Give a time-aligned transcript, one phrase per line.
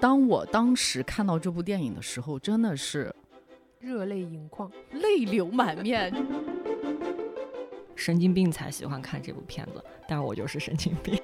[0.00, 3.14] 当我当时看到这部电影的时候，真的是
[3.80, 6.12] 热泪盈眶，泪流满面。
[7.96, 11.18] 神经病才喜欢看这部片子，但我就是神经病。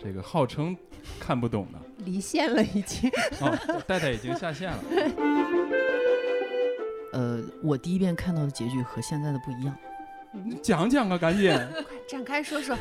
[0.00, 0.76] 这个号称
[1.20, 3.10] 看不懂的，离线了已经。
[3.40, 4.78] 哦，戴戴已经下线了。
[7.12, 9.76] 呃，我第一遍看到的结局和现在的不一样。
[10.32, 11.52] 你讲讲啊，赶紧，
[11.84, 12.76] 快展开说说。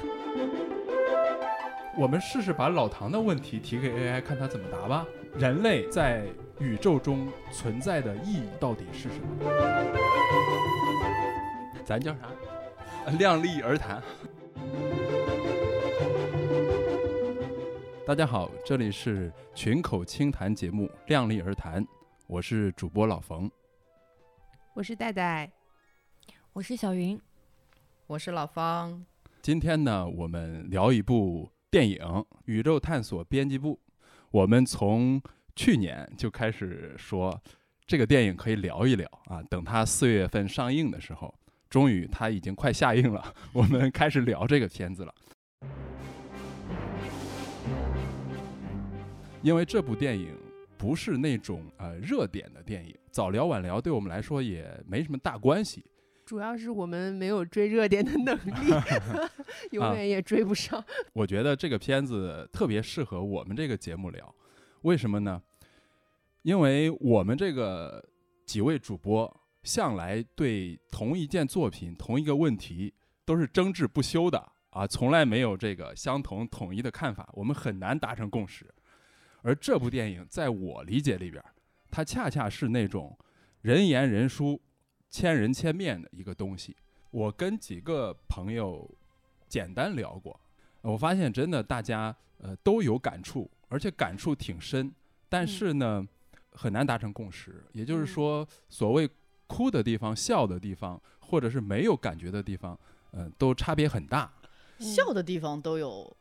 [2.02, 5.06] 我们试试把老唐的问题提给 AI，看他怎么答吧。
[5.36, 6.26] 人类在
[6.58, 9.28] 宇宙中存在的意义到底是什么？
[11.86, 12.22] 咱叫啥？
[13.20, 14.02] 量力而谈。
[18.04, 21.86] 大家好，这里是群口轻谈节目《量力而谈》，
[22.26, 23.48] 我是主播老冯，
[24.74, 25.52] 我是戴戴，
[26.52, 27.22] 我是小云，
[28.08, 29.06] 我是老方。
[29.44, 31.98] 今天呢，我们聊一部电影
[32.44, 33.76] 《宇宙探索编辑部》。
[34.30, 35.22] 我们从
[35.56, 37.42] 去年就开始说
[37.88, 41.34] 这个电影可以聊一聊啊，等它四月份上映的时候，
[41.70, 45.16] 终于它已经快下映了，我们开始聊这个片子了。
[49.42, 50.36] 因为这部电影
[50.78, 55.86] 不是那种呃热点的电影，早聊晚聊对我们来说也没什么大关系。
[56.32, 58.74] 主要是我们没有追热点的能力，
[59.72, 60.82] 永远也追不上。
[61.12, 64.34] 我觉得这个片子特别适合我们这个节目聊，
[64.84, 65.44] 为什么呢？
[66.44, 68.02] 因为我们这个
[68.46, 69.30] 几位主播
[69.64, 72.94] 向来对同一件作品、同一个问题
[73.26, 78.74] 都是争执不休的啊，从来没有这个相同统一的看法，我们很难达成共识。
[79.42, 81.44] 而这部电影在我理解里边，
[81.92, 83.20] 它恰恰是那种
[83.64, 84.62] 人言人殊、
[85.12, 86.76] 千人千面的一个东西。
[87.12, 88.90] 我跟几个朋友
[89.48, 90.40] 简单聊过，
[90.82, 94.92] 我发现真的大家呃都有感触，而且感触挺深。
[95.30, 96.08] 但是呢，
[96.54, 97.64] 很难达成共识。
[97.74, 99.10] 也就是说，所谓
[99.48, 102.80] 哭的地方、笑的地方，或者是没有感觉的地方，
[103.12, 104.32] 嗯，都差别很大。
[104.80, 106.16] 笑的地方都有。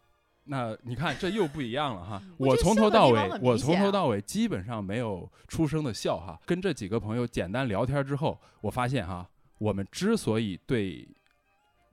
[0.51, 2.21] 那你看，这又不一样了哈！
[2.37, 6.37] 我从头到尾，啊我从头到尾基本上没有出声的笑哈。
[6.45, 11.07] 跟这几个朋友简单聊天之后，我发现哈，我们之所以对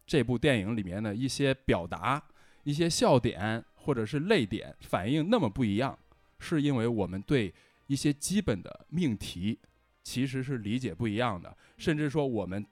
[0.08, 2.20] 这部电影里面的一些表达、
[2.64, 5.96] 一些笑点或者是泪点反应那么不一样，
[6.40, 7.54] 是因为我们对
[7.86, 9.60] 一些基本的命题
[10.02, 12.66] 其实是理解不一样的，甚至说我们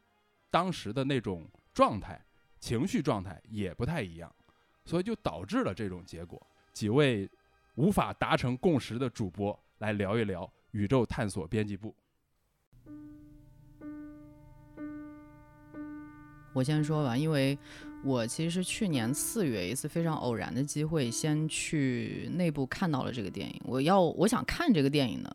[0.50, 2.19] 当时的那种状态、
[2.59, 4.34] 情绪状态也不太一样。
[4.85, 6.41] 所以就导致了这种结果。
[6.72, 7.29] 几位
[7.75, 11.94] 无法达成共识的主播来聊一聊宇宙探索编辑部。
[16.53, 17.57] 我先说吧，因为
[18.01, 23.62] 我其实去年四月一次非常偶然的机会，先去内部看到了这个电影。
[23.66, 25.29] 我要我想看这个电影呢，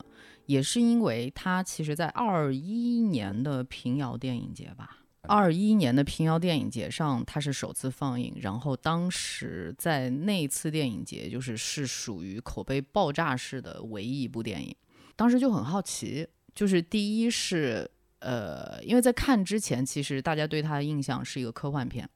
[0.46, 4.99] 也是因为它其实在二一年的平遥电影节吧。
[5.28, 14.74] 二一年的平遥电影节上，它是首次放映，然后当时在那次电影节，就是是属于口碑爆炸式的唯一一部电影。
[15.14, 17.88] 当时就很好奇，就是第一是
[18.20, 22.08] 呃，因为在看之前，其实大家对它的印象是一个科幻片。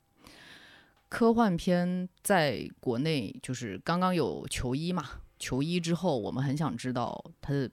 [1.11, 5.05] 科幻片在国内就是刚刚有球衣嘛，
[5.39, 7.71] 球衣之后，我们很想知道它的。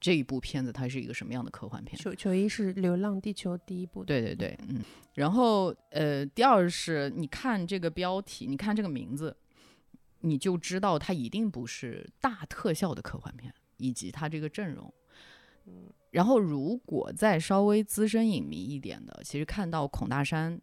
[0.00, 2.00] 这一部片子它是一个什么样的科幻片？
[2.00, 4.04] 球球一是《流浪地球》第一部。
[4.04, 4.80] 对对对，嗯。
[5.14, 9.36] 然后呃，第二是你看这个标题，你看这个名字，
[10.20, 14.94] 你就知道它一定不是大特效的科幻片，以及它这个阵容。
[15.66, 15.90] 嗯。
[16.12, 20.60] 然后如果再稍微资深影迷一点的，其实看到孔大山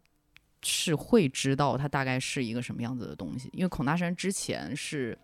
[0.62, 5.18] 是会知道它大概是一个什么样子的东西，因为孔大山之前是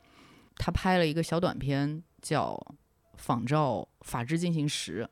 [0.56, 2.60] 他拍了一个小短片叫。
[3.14, 5.08] 仿照《法治进行时》，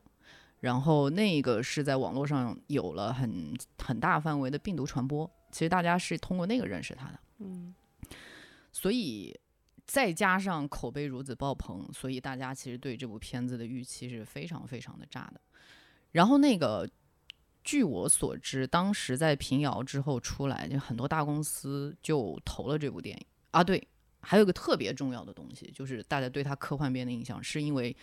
[0.60, 7.20] 然后那个是在网络上有了很很大范围的病毒传播，其实大家是通过那个认识他的。
[7.38, 7.74] 嗯，
[8.72, 9.38] 所以
[9.86, 15.40] 再加上口碑如此爆棚，所以大家其实对这部片子的预期是非常非常的炸的。
[16.12, 16.88] 然后那个，
[17.64, 23.86] 据我所知，当时在平遥之后出来，就很多大公司就投了这部电影啊，对。
[24.22, 27.96] 还有个特别重要的东西，就是大家对他科幻片的印象，是因为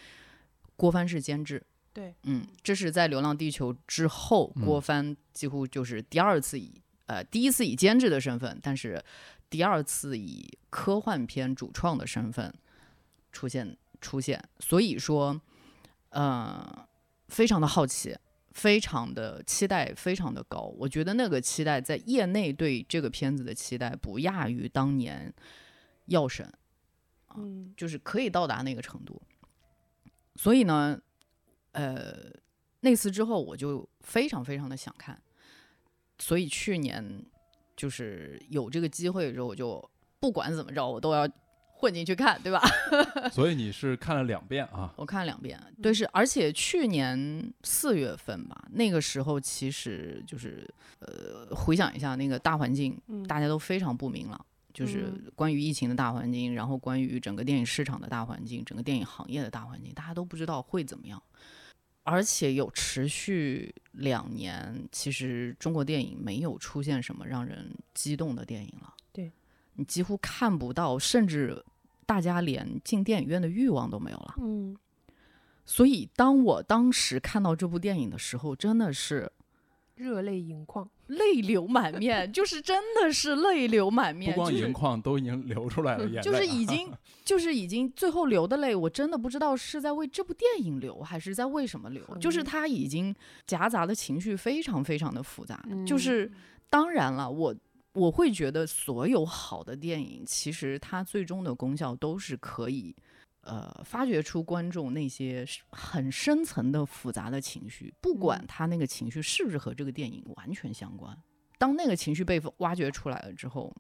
[0.77, 1.62] 郭帆是监制。
[1.91, 9.03] 对，嗯，这是在《流浪地球》之后，郭帆几乎就是第二次以呃第一次以监制的身份，但是
[9.50, 12.53] 第二次以科幻片主创的身份
[13.33, 14.41] 出现出现。
[14.59, 15.41] 所以说，
[16.12, 16.88] 呃，
[17.27, 18.15] 非常的好奇，
[18.51, 20.71] 非常的期待，非常的高。
[20.77, 25.33] 我觉得那个期待在业内对这个片子的期待不亚于当年。
[26.09, 26.45] 药神，
[27.25, 29.21] 啊，嗯就是可以到达那个程度。
[30.38, 30.98] 所以呢，
[31.74, 32.31] 呃，
[32.81, 35.19] 那次之后我就非常非常的想看，
[36.19, 37.25] 所以去年
[37.75, 39.84] 就是有这个机会的时候，我就
[40.19, 41.28] 不管怎么着，我都要
[41.80, 42.62] 混进去看，对吧？
[43.34, 44.94] 所以你是看了两遍啊？
[44.95, 50.68] 我看了两遍，对，是，而且去年四月份吧，那个时候其实就是
[51.00, 54.45] 呃，回想一下那个大环境，嗯大家都非常不明朗，
[54.77, 61.19] 就是嗯关于疫情的大环境，然后关于整个电影市场的大环境，整个电影行业的大环境，大家都不知道会怎么样。
[62.03, 68.94] 而且有持续两年，其实中国电影没有出现什么让人激动的电影了。
[69.12, 69.31] 对，
[69.74, 71.65] 你几乎看不到，甚至
[72.06, 74.35] 大家连进电影院的欲望都没有了。
[74.41, 74.77] 嗯
[75.65, 79.29] 所以，当我当时看到这部电影的时候，真的是
[79.98, 80.90] 热泪盈眶。
[81.08, 86.92] 泪流满面，就是真的是泪流满面，不光就是盈眶，都已经流出来了眼泪啊，就是已经
[87.24, 92.04] 就是已经最后流的泪，我真的不知道是在为这部电影流，还是在为什么流。
[92.20, 93.16] 就是嗯他已经
[93.46, 95.64] 夹杂的情绪非常非常的复杂。
[95.86, 96.32] 就嗯是
[96.70, 97.56] 当然了，我
[97.94, 102.94] 我会觉得所有好的电影，其实它最终的功效都是可以。
[103.48, 108.46] 呃，发掘出观众那些很深层的复杂的情绪，不管嗯。
[108.46, 111.18] 他那个情绪是不是和这个电影完全相关。
[111.58, 113.74] 当那个情绪被挖掘出来了之后，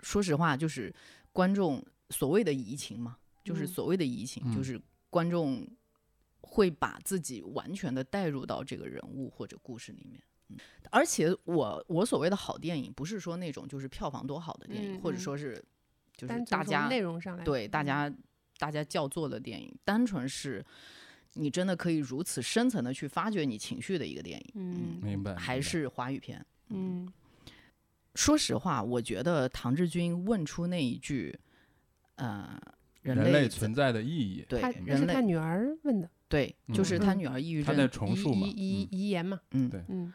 [0.00, 0.94] 说实话，就是
[1.32, 3.66] 观众所谓的移情嘛，就是嗯。
[3.66, 4.54] 所谓的移情，嗯。
[4.54, 4.78] 就是
[5.08, 5.66] 观众
[6.42, 10.22] 会把自己完全的带入到这个人物或者故事里面。
[10.48, 10.56] 嗯，
[10.90, 15.64] 而且我我所谓的好电影，不是说那种就是票房多好的电影，或者说是
[16.14, 18.12] 就是大家内容上来对大家
[18.58, 20.64] 大家叫座的电影，单纯是
[21.34, 24.52] 你真的可以如此深层的去发掘你情绪的一个电影。
[24.54, 26.44] 嗯明白，还是华语片。
[26.68, 27.06] 嗯
[28.14, 31.38] 说实话，我觉得唐志军问出那一句，
[32.14, 32.58] 呃，
[33.02, 37.66] 人人类存在的意义，对人类是他女儿问的，对，就是嗯他女儿抑郁症。
[37.66, 40.10] 他在重述嘛，遗遗嗯遗言嘛，嗯，对嗯，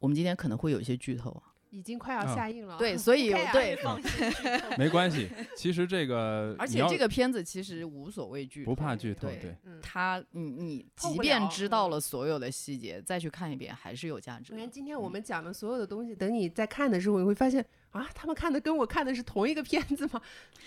[0.00, 1.47] 我们今天可能会有一些剧透啊。
[1.70, 2.76] 已经快要啊下映了。
[2.80, 4.30] 对，所以对，放心
[4.78, 5.28] 没关系。
[5.56, 14.56] 其实这个，而且这个片子其实无所谓剧透，不怕剧透，对他，你你即便知道嗯了所有的细节，再去看一遍还是有价值的。
[14.56, 20.20] 首先，今天嗯我们讲的所有的东西，等你在看的时候，你会发现啊，他们看的跟我看的是同一个片子吗？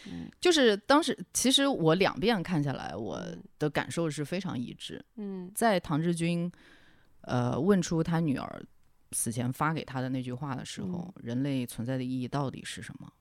[0.07, 5.03] 嗯 就是当时，其实我两遍看下来，我嗯的感受是非常一致。
[5.17, 6.51] 嗯在唐志军，
[7.21, 8.63] 呃，问出他女儿
[9.11, 13.11] 死前发给他的那句话的时候，人类存在的意义到底是什么？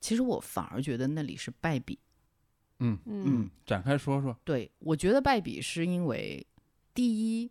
[0.00, 1.98] 其实我反而觉得那里是败笔。
[2.78, 6.46] 嗯，嗯展开说说，对我觉得败笔是因为，
[6.94, 7.50] 第一，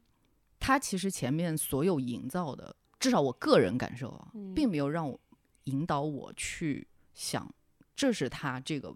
[0.59, 5.19] 他其实前面所有营造的，至少我个人感受啊，嗯并没有让我
[5.65, 7.53] 引导我去想，
[7.95, 8.95] 这是他这个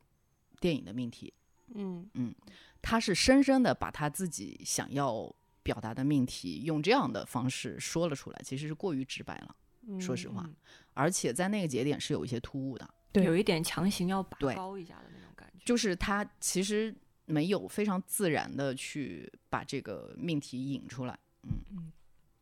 [0.59, 1.31] 电影的命题。
[1.75, 2.33] 嗯嗯
[2.81, 5.33] 他是深深的把他自己想要
[5.63, 9.55] 表达的命题用这样的方式说了出来，其实是过于直白了，
[9.87, 10.55] 嗯，说实话嗯，
[10.93, 13.23] 而且在那个节点是有一些突兀的，对。
[13.23, 15.63] 有一点强行要拔高一下的那种感觉。
[15.65, 16.93] 就是他其实
[17.25, 21.91] 没有非常自然的去把这个命题引出来，嗯嗯。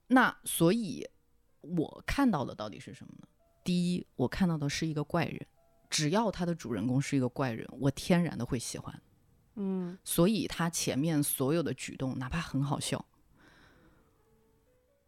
[0.08, 1.08] 那所以
[1.62, 3.28] 我看到的到底是什么呢？
[3.64, 5.46] 第一，我看到的是一个怪人，
[5.88, 9.02] 只要他的主人公是一个怪人，我天然的会喜欢。
[9.56, 9.96] 嗯。
[10.04, 13.06] 所以他前面所有的举动，哪怕很好笑，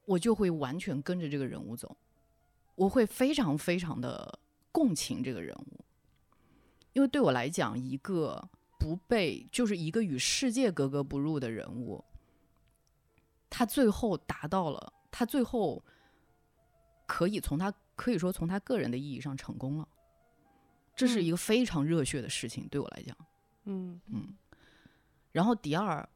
[0.05, 1.95] 我就会完全跟着这个人物走，
[2.75, 4.39] 我会非常非常的
[4.71, 5.85] 共情这个人物，
[6.93, 12.03] 因为对我来讲，一个不被就是一个与世界格格不入的人物，
[13.49, 15.83] 他最后达到了，他最后
[17.05, 19.87] 可以从他可以说从他个人的意义上成功了，
[20.95, 21.23] 这是嗯。
[21.23, 23.15] 一个非常热血的事情，对我来讲。
[23.65, 24.01] 嗯。
[24.07, 24.33] 嗯，
[25.31, 26.07] 然后第二，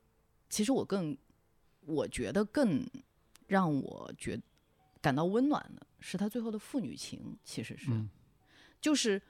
[0.49, 1.17] 其实我更，
[1.85, 2.85] 我觉得更
[3.47, 4.39] 让我觉
[5.01, 8.09] 感到温暖的是他最后的父女情，其实是，嗯
[8.79, 9.21] 就是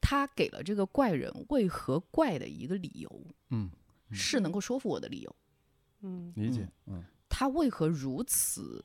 [0.00, 3.70] 他给了这个怪人为何怪的一个理由，嗯，
[4.10, 5.36] 是能够说服我的理由。
[6.00, 8.84] 嗯理解，嗯他为何如此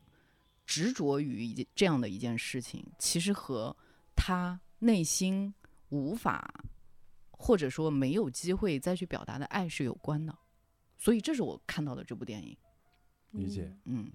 [0.65, 3.75] 执着于一件这样的一件事情，其实和
[4.15, 5.53] 他内心
[5.89, 6.63] 无法
[7.31, 10.37] 或者说没有机会再去表达的爱是有关的。
[10.97, 12.57] 所以这是我看到的这部电影。
[13.31, 14.11] 理解，嗯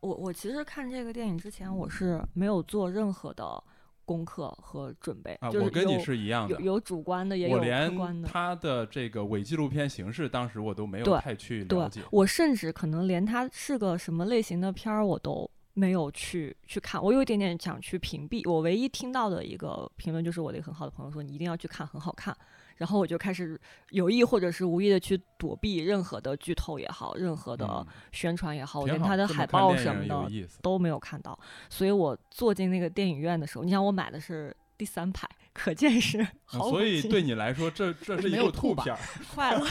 [0.00, 3.62] 我我其实看这个电影之前，我是没有做任何的
[4.04, 6.60] 功课和准备，啊，就是我跟你是一样的有。
[6.60, 8.28] 有主观的，也有客我连观的。
[8.28, 12.00] 他的这个伪纪录片形式，当时我都没有太去了解。
[12.10, 18.42] 我甚至可能连它是个什么类型的片儿，我都没有去去看，我有一点点想去屏蔽。
[18.50, 22.36] 我唯一听到的一个评论就是我的一个很好的朋友说你一定要去看，很好看。
[22.80, 23.60] 然后我就开始
[23.90, 31.38] 有意或者是无意的去躲避任何的剧透也好，任何的嗯宣传也好，我连它的海报什么的都没有看到。
[31.68, 38.98] 所以我坐进那个电影院的时候，你想我买的是第三排，可见是嗯毫无劲所以对你来说， 这这是一没有吐吧片儿。
[39.36, 39.66] 坏了。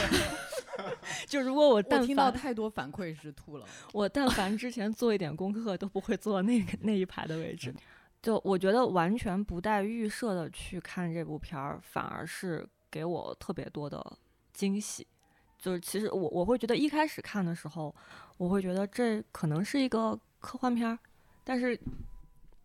[1.25, 3.65] 就如果我我但听到太多反馈是吐了。
[3.91, 7.73] 我但凡之前做一点功课，都不会坐那个那一排的位置。
[8.21, 14.17] 就我觉得完全不带预设的去看这部片儿，反而是给我特别多的
[14.53, 15.05] 惊喜。
[15.57, 17.93] 就是其实我我会觉得一开始看的时候，
[18.37, 20.97] 我会觉得这可能是一个科幻片儿，
[21.43, 21.77] 但是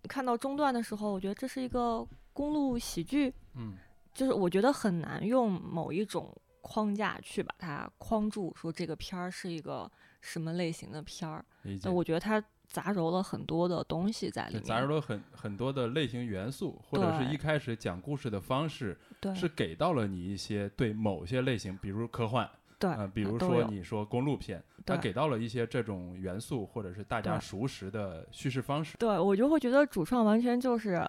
[0.09, 3.35] 看到中段的时候，我觉得这是一个公路喜剧。
[3.54, 3.75] 嗯，
[4.12, 9.90] 就是我觉得很难用某一种框架去把它框住，说这个片儿是一个
[10.21, 11.45] 什么类型的片儿。
[11.83, 11.90] 那。
[11.90, 12.40] 我觉得它
[12.75, 22.50] 杂糅了很多的东西在里，面，杂糅了很很多的类型元素，或者是一开始讲故事的方式对是给到了你一些对某些类型，比如科幻，
[22.81, 28.97] 对啊，比如说你说公路片，它给到了一些这种元素，或者是大家熟识的叙事方式。
[28.99, 31.00] 对我就会觉得主创完全就是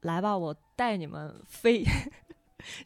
[0.00, 1.84] 来吧，我带你们飞。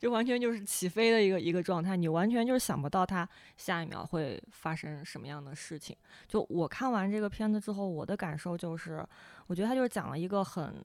[0.00, 5.96] 就完全就是起飞的一个一个状态，你完全就是想不到它下一秒会发生什么样的事情。
[6.26, 9.06] 就我看完这个片子之后，我的感受就是，
[9.46, 10.84] 我觉得他就是讲了一个很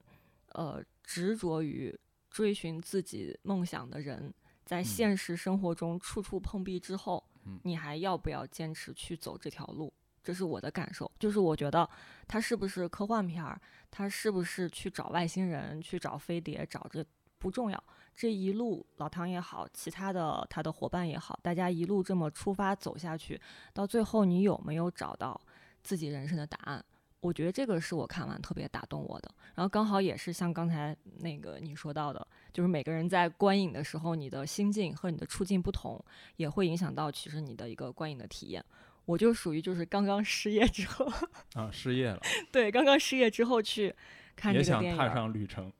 [0.54, 1.98] 呃执着于
[2.30, 4.34] 追寻自己梦想的人，
[4.66, 9.94] 在嗯现实生活中处处碰壁之后，嗯你还要不要坚持去走这条路？
[10.22, 11.90] 这是我的感受，就是我觉得
[12.28, 17.04] 他是不是科幻片儿，他是不是去找外星人、去找飞碟、找这
[17.40, 17.84] 不重要。
[18.20, 23.40] 这一路老唐也好，其他的他的伙伴也好，大家一路这么出发走下去，
[23.74, 25.40] 到最后你有没有找到
[25.82, 26.84] 自己人生的答案？
[27.22, 29.32] 我觉得这个是我看完特别打动我的。
[29.56, 35.98] 然后刚好也是像刚才那个你说到的，就是每个人在观影的时候，你的心境和你的处境不同，
[36.36, 38.62] 也会影响到其实你的一个观影的体验。
[39.06, 41.10] 我就属于就是刚刚失业之后，
[41.54, 42.20] 啊，失业了，
[42.52, 43.96] 对，刚刚失业之后去
[44.36, 45.72] 看这个电影踏，上旅程。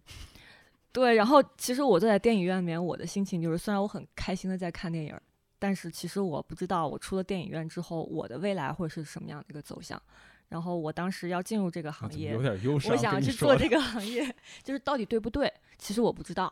[0.92, 5.22] 对，然后其实我坐在电影院里面，我的心情就是，虽然我很开心的在看电影儿，
[5.60, 10.02] 但是其实我不知道我出了电影院之后，我的未来会是什么样的一个走向。
[10.48, 12.92] 然后我当时要进入这个行业啊有，点忧伤。
[12.92, 15.54] 我想去做这个行业，就是到底对不对？
[15.78, 16.52] 其实我不知道，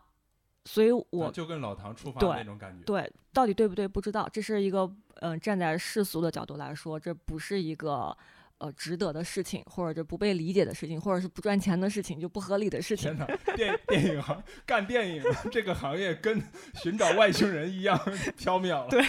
[0.66, 2.84] 所以我啊就跟老唐出发那种感觉。
[2.86, 4.30] 对到底对不对不知道。
[4.32, 4.82] 这是一个
[5.16, 8.16] 嗯、呃站在世俗的角度来说，这不是一个
[8.60, 13.18] 呃值得的事情，或者这不被理解的事情，或者是不赚钱的事情，就不合理的事情天。
[13.18, 16.42] 哪， 电电影行干电影这个行业跟
[16.76, 17.98] 寻找外星人一样
[18.38, 18.88] 缥缈了。
[18.90, 19.04] 对，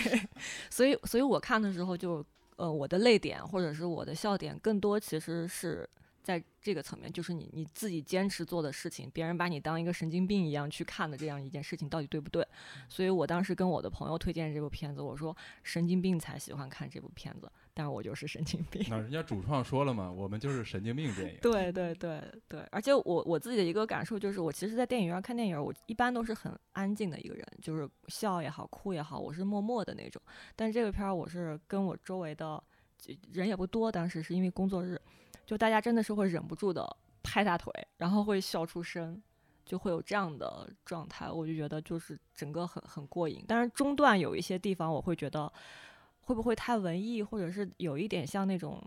[0.71, 2.25] 所以所以我看的时候就
[2.57, 5.89] 呃我的泪点或者是我的笑点更多其实是
[6.29, 12.47] 在这个层面，就是你你自己坚持做的事情，别人把你当一个神经病一样去看的这样一件事情到底对不对？
[12.87, 18.85] 所以我当时跟我的朋友推荐这部片子，我说神经病才喜欢看这部片子，但是我就是神经病。
[18.91, 21.39] 那人家主创说了嘛，我们就是神经病电影。
[21.41, 30.21] 对对对对，而且我我自己的一个感受就是，我其实，在电影院看电影，我一般都是很安静的一个人，就是笑也好，哭也好，我是默默的那种。
[30.55, 32.63] 但这个片儿，我是跟我周围的
[32.99, 35.01] 就人也不多，当时是因为工作日，
[35.49, 39.21] 就大家真的是会忍不住的拍大腿，然后会笑出声。
[39.65, 43.45] 就会有这样的状态，我就觉得就是整个很很过瘾。
[43.47, 45.53] 但是中段有一些地方，我会觉得
[46.23, 48.83] 会不会太文艺，或者是有一点像那种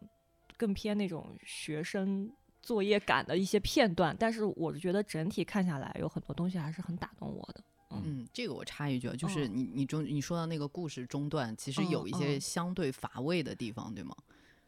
[0.57, 2.27] 更偏那种学生
[2.63, 7.63] 作业感的一些片段，但是我是觉得整体看下来有很多东西还是很打动我的。
[7.91, 14.15] 嗯，这个我插一句啊，就是嗯你你中你说到那个故事中段，其实嗯有一些嗯相对乏味的地方，对吗？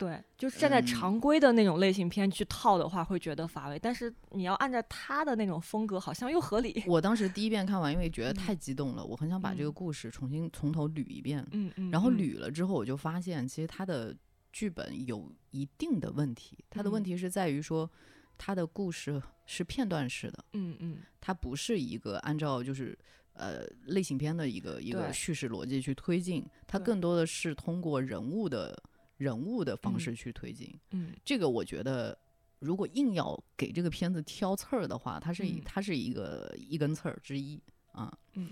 [0.03, 3.79] 对，就是站在嗯常规的那种类型片去套的话，会觉得乏味。
[3.79, 6.83] 但是你要按照他的那种风格，好像又合理。
[6.85, 11.45] 我当时第一遍看完，因为觉得嗯太激动了，我很想把这个嗯故事重新从头捋一遍。
[11.51, 11.89] 嗯嗯。
[11.89, 14.13] 然后嗯，捋了之后，我就发现其实他的
[14.51, 16.57] 剧本有一定的问题。
[16.69, 17.89] 它的问嗯题是在于说，
[18.37, 22.97] 他的故事是片段式的，嗯嗯它不是一个按照就是
[23.33, 28.77] 呃类型片的一个一个叙事逻辑去推进，它更多的是通过人物的
[29.17, 30.73] 人物的方嗯式去推进。
[30.91, 32.17] 嗯这个我觉得。
[32.59, 38.17] 如果硬要给这个片子挑刺儿的话，它是一、嗯它是一个一根刺儿之一啊。
[38.35, 38.49] 嗯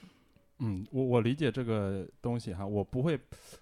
[0.59, 3.17] 嗯，我我理解这个东西哈，我不会，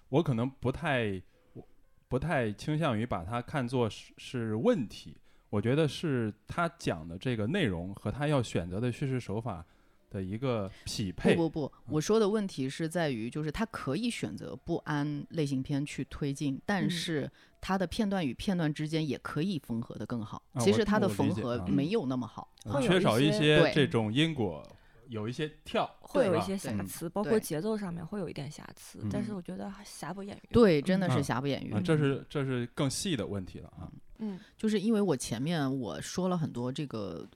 [0.08, 1.64] 我可能不太，我
[2.08, 5.16] 不太倾向于把它看作是是问题。
[5.50, 9.64] 我觉得是他讲的这个内容和他要选择的叙事手法
[10.10, 11.34] 的一个匹配。
[11.34, 20.42] 不不不，我说的问题是在于，就是他可以选择不按类型片去推进，但嗯是它的片段与片段之间也可以缝合的更好。
[20.52, 22.52] 啊其实它的缝合没有那么好。
[22.64, 24.62] 呃会有一缺少一些这种因果，
[25.08, 30.48] 有一些跳，会有一些瑕嗯疵，包括节奏上面会有一点瑕疵，但是嗯我觉得还瑕不掩瑜。
[30.52, 31.72] 对，真的嗯是瑕不掩瑜。
[31.72, 33.90] 啊，这是这是更细的问题了啊。
[34.18, 37.26] 嗯就是因为我前面我说了很多这个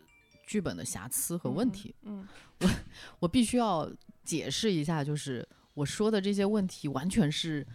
[0.46, 2.26] 剧本的瑕疵和问题，嗯
[2.60, 2.70] 我
[3.20, 3.90] 我必须要
[4.24, 7.66] 解释一下，就是我说的这些问题完全是，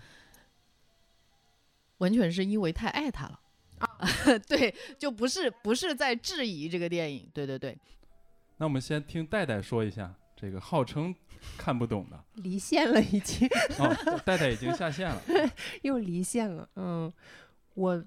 [1.97, 3.39] 完全是因为太爱他了。
[3.79, 4.07] 啊
[4.47, 7.77] 对，就不是不是在质疑这个电影，对对对，
[8.57, 11.15] 那我们先听戴戴说一下这个号称
[11.57, 13.47] 看不懂的 离线了已经，
[13.77, 15.21] 哦，戴戴已经下线了。
[15.83, 16.69] 又离线了。
[16.75, 17.11] 嗯，
[17.73, 18.03] 我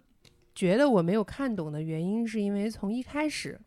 [0.54, 3.59] 觉得我没有看懂的原因，是因为从一开始，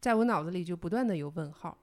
[0.00, 1.76] 在我脑子里就不断的有问号。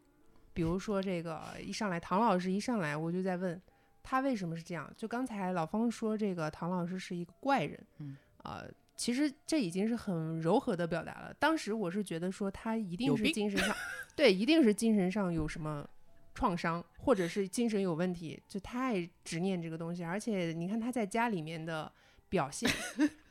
[0.54, 3.62] 比如说这个一上来，唐老师一上来我就在问
[4.02, 4.92] 他为什么是这样。
[4.98, 8.64] 就刚才老方说这个唐老师是一个怪人，嗯，啊、
[8.96, 11.32] 其实这已经是很柔和的表达了。
[11.38, 13.76] 当时我是觉得说他一定是精神上，
[14.16, 15.88] 对，一定是精神上有什么
[16.34, 20.04] 创伤，或者是精神有问题，就太执念这个东西。
[20.04, 21.92] 而且你看他在家里面的
[22.30, 22.70] 表现，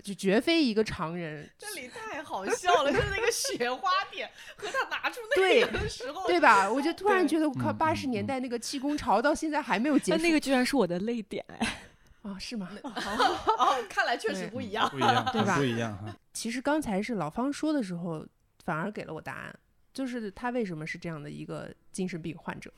[0.03, 6.71] 就绝非一个常人，这里太好笑了，就是那个雪花点和他拿出那个的时候对吧？
[6.71, 10.11] 我就突然觉得，我靠，嗯八十年代那个气功潮到现在还没有结束。
[10.13, 11.83] 但那个居然是我的泪点哎！
[12.23, 12.69] 啊，是吗？
[12.83, 14.89] 哦，看来确实不一样。
[14.91, 16.15] 不一样，对吧不一样哈。
[16.33, 18.27] 其实刚才是老方说的时候，
[18.65, 19.59] 反而给了我答案，
[19.93, 22.73] 就是他为什么是这样的一个精神病患者。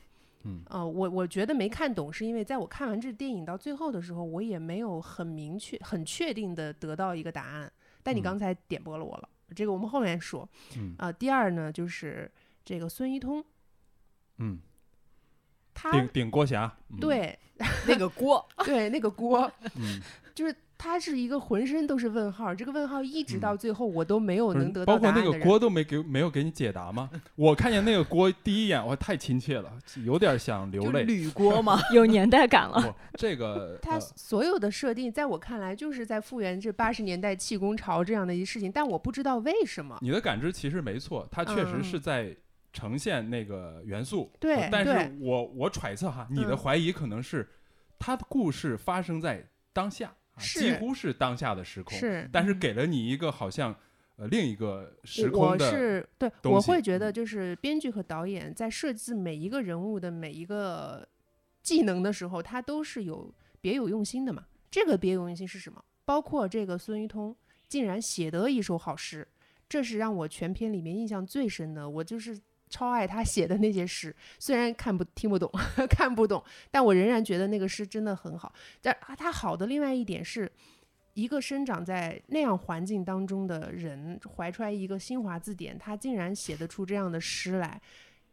[0.45, 7.71] 嗯呃，我我觉得没看懂，是因为在我看完这电影到最后的时候，我也没有很明确、很确定的得到一个答案。
[8.02, 10.49] 但你嗯刚才点拨了我了，这个我们后面说。
[10.76, 12.30] 嗯啊、第二呢，就是
[12.64, 13.45] 这个孙一通，
[14.38, 14.61] 嗯，
[15.75, 16.75] 他顶顶锅侠。
[16.90, 17.38] 嗯，对
[17.87, 20.00] 那个锅， 对那个锅，嗯，
[20.35, 25.37] 就是他是一个浑身都是问号，这个问号一直嗯到最后我都没有能得包括那个。
[25.40, 27.11] 锅都没给没有给你解答吗？
[27.35, 29.73] 我看见那个锅第一眼，我，太亲切了，
[30.04, 31.02] 有点想流泪。
[31.02, 31.78] 铝锅嘛。
[31.92, 32.80] 有年代感了。
[32.80, 39.99] 不，这个 他呃所有的设定，在我看来就是在复原这八十年代气功潮这样的一事情，但我不知道为什么。
[40.00, 42.36] 你的感知其实没错，它确实嗯是在
[42.73, 44.30] 呈现那个元素。
[44.38, 47.49] 对呃但是我我揣测哈，你的嗯怀疑可能是
[47.99, 53.75] 他的故事发生在当下，几乎是当下的时空，是，但是给了你一个好像
[54.17, 55.71] 呃另一个时空的。
[55.71, 61.07] 是对，我会觉得嗯就是编剧和导演在设计每一个人物的每一个
[61.63, 64.47] 技能的时候，他都是有别有用心的嘛。
[64.71, 65.83] 这个别有用心是什么？
[66.05, 67.37] 包括这个孙一通
[67.69, 69.27] 竟然写得一首好诗，
[69.69, 71.89] 这是让我全篇里面印象最深的。
[71.89, 75.50] 我就是超爱他写的那些诗，虽然看不听不懂，
[75.91, 78.52] 看不懂，但我仍然觉得那个诗真的很好。
[78.81, 80.50] 但啊他好的另外一点是。
[81.15, 87.83] 一个生长在那样环境当中的人，怀揣一个新华字典，他竟然写得出这样的诗来，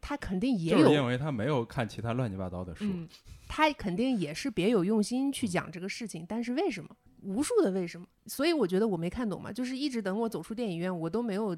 [0.00, 3.08] 他肯定也有就是因为他没有看其他乱七八糟的书，嗯，
[3.48, 6.88] 他肯定也是别有用心去讲这个事情，但是为什么？
[7.22, 8.06] 无数的为什么？
[8.26, 11.56] 所以我觉得我没看懂嘛，就是一直等我走出电影院，我都没有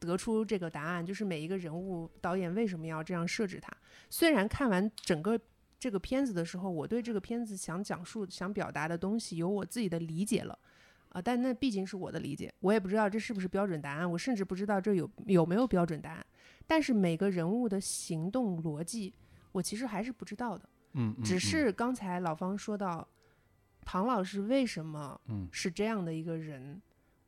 [0.00, 3.70] 得出这个答案，就是每一个人物导演为什么要这样设置他。
[4.08, 5.38] 虽然看完整个
[5.78, 10.58] 这个片子的时候，我对这个片子想讲述、想表达的东西有我自己的理解了。
[11.10, 16.24] 啊，但那毕竟是我的理解，我也不知道这是不是标准答案，我甚至不知道这有有没有标准答案。
[16.68, 19.12] 但是每个人物的行动逻辑，
[19.50, 20.68] 我其实还是不知道的。
[20.92, 23.04] 嗯，嗯只嗯是刚才老方说到，
[23.84, 26.80] 唐老师为什么嗯是这样的一个人，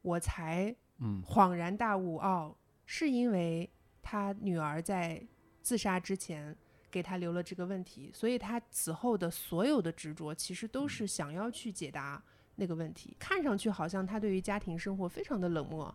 [0.03, 2.57] 我才嗯恍然大悟哦，
[2.87, 3.69] 是因为
[4.03, 5.23] 他女儿在
[5.63, 6.57] 自杀之前
[6.91, 12.23] 给他留了这个问题，所以他此后的所有的执着，其实都是想要去解答
[12.57, 13.17] 那个问题。
[13.19, 15.95] 看上去好像他对于家庭生活非常的冷漠，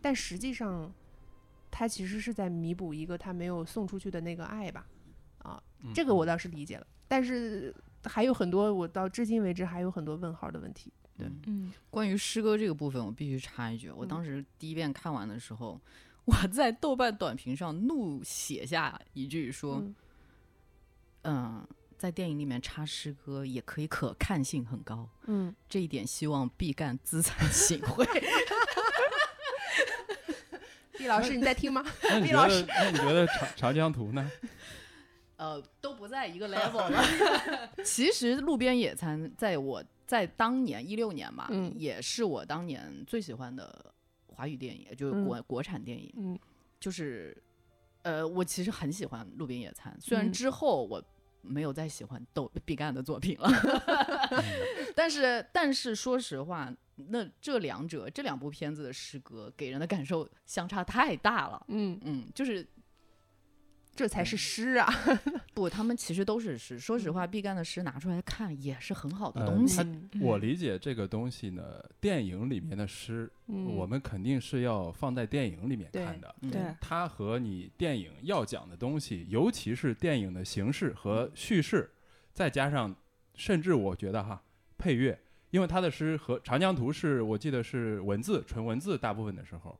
[0.00, 0.92] 但实际上，
[1.70, 4.86] 他其实是在弥补一个他没有送出去的那个爱吧。
[5.38, 10.92] 啊，嗯这个我倒是理解了，但是还有很多我到至今为止还有很多问号的问题。
[11.16, 15.80] 对嗯嗯，关于诗歌这个部分，我必须插一句，我嗯当时第一遍看完的时候，
[16.24, 19.94] 我在豆瓣短评上怒写下一句说，嗯
[21.24, 21.66] 嗯、
[21.98, 28.06] 在电影里面插诗歌也可以可看性很高，嗯，这一点希望毕赣资产行贿。
[30.92, 31.84] 毕老师你在听吗？
[32.04, 34.30] 那你觉毕老得那你觉得长长江图呢？
[35.36, 37.04] 呃，都不在一个 level 了。
[37.84, 43.92] 其实路边野餐在我在当年一六年吧，嗯也是我当年最喜欢的
[44.42, 46.12] 华语电影，就是国、国产电影。
[46.16, 46.36] 嗯
[46.80, 47.40] 就是
[48.02, 51.00] 呃，我其实很喜欢路边野餐，虽然嗯之后我
[51.42, 53.48] 没有再喜欢豆毕赣的作品了，
[54.96, 61.64] 但是但是说实话，那这两者这两部片子的诗歌给人的感受相差太大了。
[61.68, 62.66] 嗯，嗯，就是
[63.94, 64.88] 这才是诗啊。
[65.54, 66.78] 不，他们其实都是诗。
[66.78, 69.80] 说实话，毕赣的诗拿出来看也是很好的呃东西。
[69.82, 71.62] 嗯我理解这个东西呢，
[72.00, 76.34] 电影里面的诗，嗯我们肯定是要放在电影里面看的。
[76.40, 81.90] 嗯对，它和你电影要讲的东西，尤其是电影的形式和叙事，
[82.32, 82.94] 再加上
[83.34, 84.42] 甚至我觉得哈
[84.78, 85.18] 配乐，
[85.50, 89.78] 因为他的诗和《长江图》是我记得是文字纯文字大部分的时候，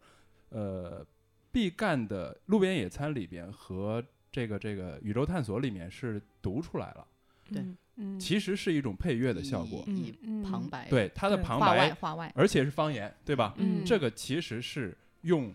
[0.50, 1.04] 呃，
[1.52, 7.06] 毕赣的《路边野餐》里边和这个这个《宇宙探索》里面是读出来了，
[7.52, 7.62] 对
[7.96, 9.84] 嗯，其实是一种配乐的效果。
[9.86, 13.54] 以旁白，对它的对旁白，话外，而且是方言，对吧？
[13.58, 15.54] 嗯这个其实是用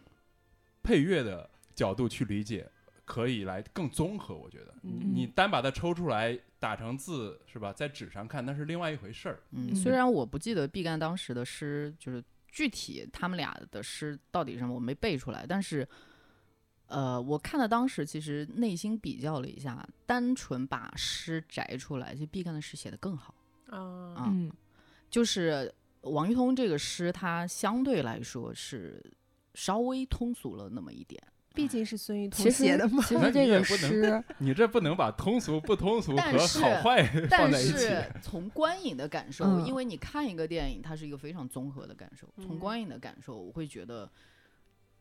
[0.83, 2.69] 配乐的角度去理解，
[3.03, 4.35] 可以来更综合。
[4.35, 7.73] 我觉得，嗯你单把它抽出来打成字，是吧？
[7.73, 9.39] 在纸上看，那是另外一回事儿。
[9.51, 12.23] 嗯，嗯虽然我不记得毕赣当时的诗，就是
[12.57, 15.87] 具体他们俩的诗到底是什么，我没背出来，但是，
[16.87, 23.35] 呃，我看了当时其实内心比较了一下，单纯把诗摘出来，其实毕赣的诗写的更好。
[23.67, 23.77] 啊，
[24.17, 24.51] 啊嗯
[25.07, 29.05] 就是王一通这个诗，它相对来说是
[29.53, 31.21] 稍微通俗了那么一点。
[31.57, 33.03] 毕竟是孙玉通写的嘛。
[33.03, 37.77] 其实这个也不能诗， 你这不能把通俗不通俗和好坏 放但在一起。
[37.79, 42.27] 是 从观影的感受，嗯因为你看一个电影，它是一个非常综合的感受。
[42.37, 44.09] 从嗯观影的感受，我会觉得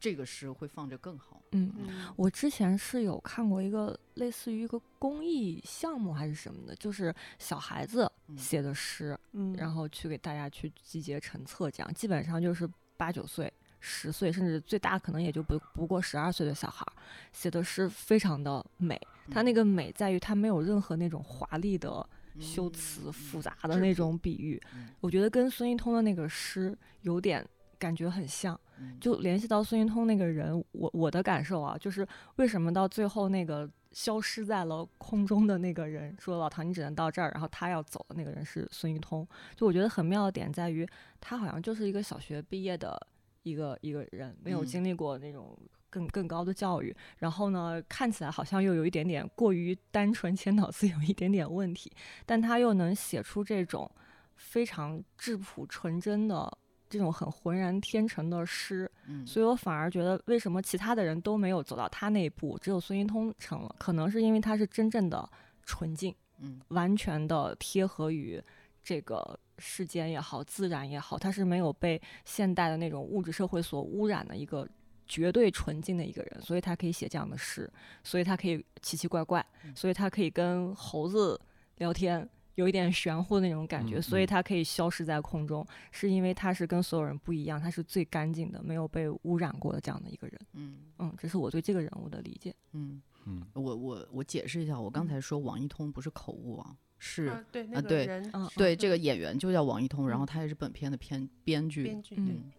[0.01, 1.43] 这个诗会放着更好。
[1.53, 1.73] 嗯。
[1.79, 13.53] 嗯我之前是有看过一个类似于一个公益项目还是什么的，就是小孩子嗯写的诗，嗯，然后去给大家去集结成册，这样基本上就是八九岁、
[13.89, 16.93] 十岁，甚至最大可能也就不不过十二岁的小孩儿
[17.33, 19.01] 写的诗非常的美。
[19.31, 22.05] 他那个美在于他没有任何那种华丽的
[22.41, 27.47] 修辞、嗯复杂的那种比喻嗯，我觉得跟孙一通的那个诗有点
[27.79, 28.59] 感觉很像。
[28.79, 40.87] 嗯就联系到孙一通那个人，我我的感受啊，就是为什么到最后那个消失在了空中的那个人说老唐你只能到这儿，然后他要走的那个人是孙一通，就我觉得很妙的点在于
[41.21, 43.01] 他好像就是一个小学毕业的
[43.47, 45.57] 一个一个人，没有嗯经历过那种。
[45.89, 51.91] 更更高的教育，然后呢，看起来好像又有一点点过于单纯，且脑子有一点点问题，
[52.27, 53.91] 但他又能写出这种
[54.35, 56.59] 非常质朴纯真的
[56.91, 63.75] 这种很浑然天成的诗，嗯所以我反而觉得，为什么其他的人都没有走到他那一步，只有孙一通成了？
[63.79, 65.27] 可能是因为他是真正的
[65.63, 68.43] 纯净，嗯完全的贴合于
[68.87, 74.69] 这个世间也好，自然也好，他是没有被现代的那种物质社会所污染的一个
[75.09, 77.69] 绝对纯净的一个人，所以他可以写这样的诗，
[78.05, 81.41] 所以他可以奇奇怪怪，嗯所以他可以跟猴子
[81.79, 82.29] 聊天。
[82.55, 90.41] 有一点玄乎的那种感觉，嗯所以嗯他可以消失在空中，是因为他是跟所有人不一样，他是最干净的，没有被污染过的这样的一个人。
[90.55, 92.55] 嗯嗯，这是我对这个人物的理解。
[92.73, 98.23] 嗯，嗯，我我我解释一下，我刚才说王一通不是口误啊，是、啊对那个对
[98.57, 101.85] 对这个演员就叫王一通，然后嗯他也是本片的编编剧。
[101.85, 102.51] 编剧，嗯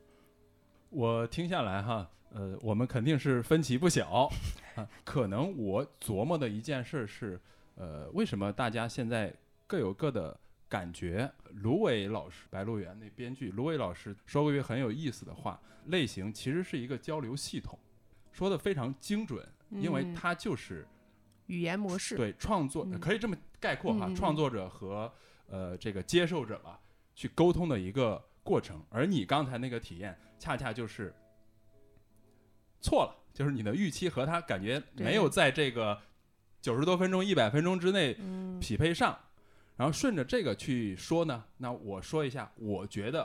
[0.89, 4.29] 我听下来哈，呃，我们肯定是分歧不小
[4.75, 4.87] 啊。
[5.03, 7.39] 可能我琢磨的一件事是，
[7.75, 9.33] 呃，为什么大家现在
[9.65, 11.29] 各有各的感觉？
[11.55, 17.77] 芦苇老师，《白鹿原》那编剧芦苇老师说过一句很有意思的话：类型其实是一个交流系统，
[18.31, 20.87] 说的非常精准，因为嗯它就是
[21.47, 25.11] 语言模式，对创作嗯可以这么概括哈，创作者和
[25.47, 26.79] 呃这个接受者吧
[27.15, 28.81] 去沟通的一个过程。
[28.89, 31.13] 而你刚才那个体验，恰恰就是
[32.79, 35.99] 错了，就是你的预期和他感觉没有在这个
[36.61, 39.17] 九十多分钟、一百分钟之内嗯，匹配上。
[39.75, 43.23] 然后顺着这个去说呢，那我说一下，我觉得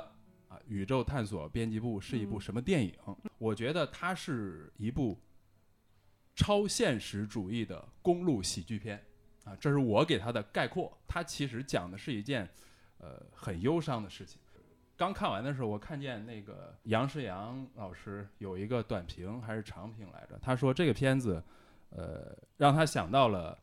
[0.48, 2.92] 啊，《宇宙探索编辑部》是一部嗯什么电影？
[3.38, 5.18] 我觉得它是一部
[6.34, 9.04] 超现实主义的公路喜剧片
[9.44, 10.96] 啊，这是我给他的概括。
[11.06, 12.48] 它其实讲的是一件
[12.98, 14.40] 呃很忧伤的事情。
[14.96, 21.42] 刚看完的时候，我看见那个杨世阳老师有一个短评还是长评来着，他说这个片子
[21.90, 23.58] 呃让他想到了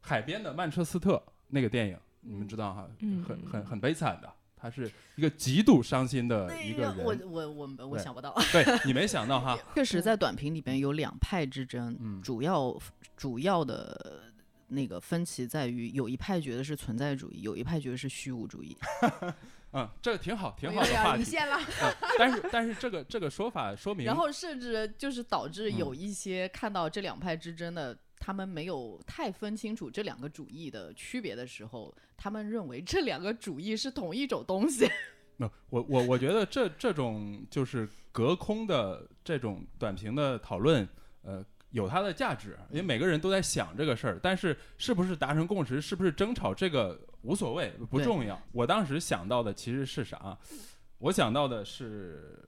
[0.00, 7.28] 海边的曼彻斯特那个电影，你们知道哈，嗯很很很悲惨的，他是一个极度伤心的一个我人。
[7.28, 12.78] 我我我我想不到， 对你没想到哈，确实在短评里边有两派之争，嗯主要
[13.16, 14.22] 主要的
[14.68, 18.76] 那个分歧在于，有一派觉得是存在主义，有一派觉得是虚无主义。
[19.74, 21.18] 嗯，这个挺好，挺好的话题。
[21.18, 21.58] 离线了。
[21.58, 34.88] 嗯但是但是这个这个说法说明，然后甚至就是导致嗯有一些看到这两派之争的，他们没有太分清楚这两个主义的区别的时候，他们认为这两个主义是同一种东西。
[35.38, 40.88] 那我我我觉得这这种就是隔空的这种短评的讨论，
[41.22, 48.40] 呃，有它的价值，因为每个人都在想这个事儿，但是是不是达成共识，是不是争吵，这个无所谓，不重要。
[48.52, 50.38] 我当时想到的其实是啥？
[50.98, 52.40] 我想到的是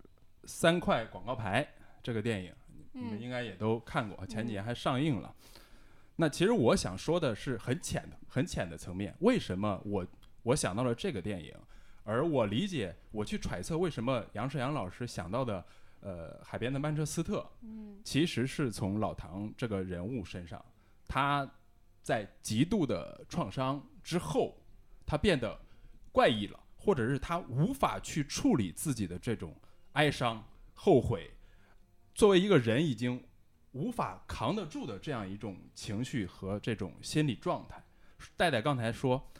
[0.46, 1.64] 《三块广告牌》
[2.00, 2.52] 这个电影，
[2.92, 5.34] 你们嗯应该也都看过，前几年还上映了。
[6.16, 9.14] 那其实我想说的是很浅的、很浅的层面。
[9.20, 10.06] 为什么我
[10.42, 11.54] 我想到了这个电影？
[12.04, 15.64] 而我理解，我去揣测为什么杨世阳老师想到的，
[16.00, 20.62] 呃，海边的曼彻斯特，嗯其实是从老唐这个人物身上，
[21.08, 21.50] 他
[22.02, 24.54] 在极度的创伤之后，
[25.06, 25.58] 他变得
[26.12, 29.56] 怪异了，或者是他无法去处理自己的这种
[29.92, 31.30] 哀伤、后悔，
[32.14, 33.24] 作为一个人已经
[33.74, 37.82] 无法扛得住的这样一种情绪和这种心理状态。
[38.36, 39.30] 戴戴刚才说，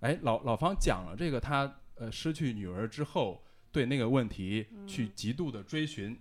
[0.00, 6.16] 哎，老老方讲了这个他呃失去女儿之后对那个问题去极度的追寻，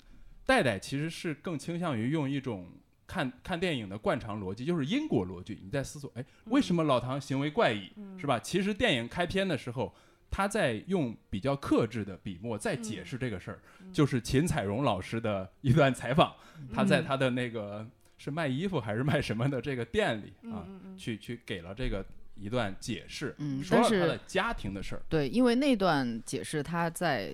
[0.45, 2.71] 戴戴其实是更倾向于用一种
[3.05, 5.59] 看看电影的惯常逻辑，就是因果逻辑。
[5.61, 8.39] 你在思索，哎，为什么老唐行为怪异，是吧？
[8.39, 9.93] 其实电影开篇的时候，
[10.29, 13.59] 他在用比较克制的笔墨在解释这个事儿，
[13.91, 16.35] 就是秦彩荣老师的一段采访，
[16.73, 17.85] 他在他的那个
[18.17, 20.65] 是卖衣服还是卖什么的这个店里啊，
[20.97, 25.01] 去去给了这个一段解释，嗯说了他的家庭的事儿。
[25.09, 27.33] 对，因为那段解释他在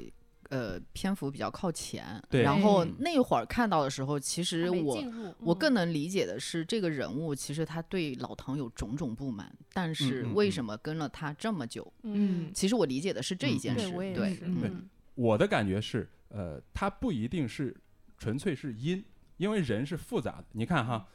[0.53, 2.95] 呃篇幅比较靠前，对然后嗯。
[2.99, 11.91] 那会儿看到的时候，其实我嗯我更能理解的是，这个人物其实他对老唐有种种不满，但是为什么跟了他这么久？
[12.03, 13.59] 嗯，其实我理解的是这一嗯。
[13.59, 14.87] 件事，对对，对嗯。
[15.15, 17.75] 我的感觉是，呃，他不一定是
[18.17, 19.03] 纯粹是因，
[19.37, 20.45] 因为人是复杂的。
[20.51, 21.07] 你看哈，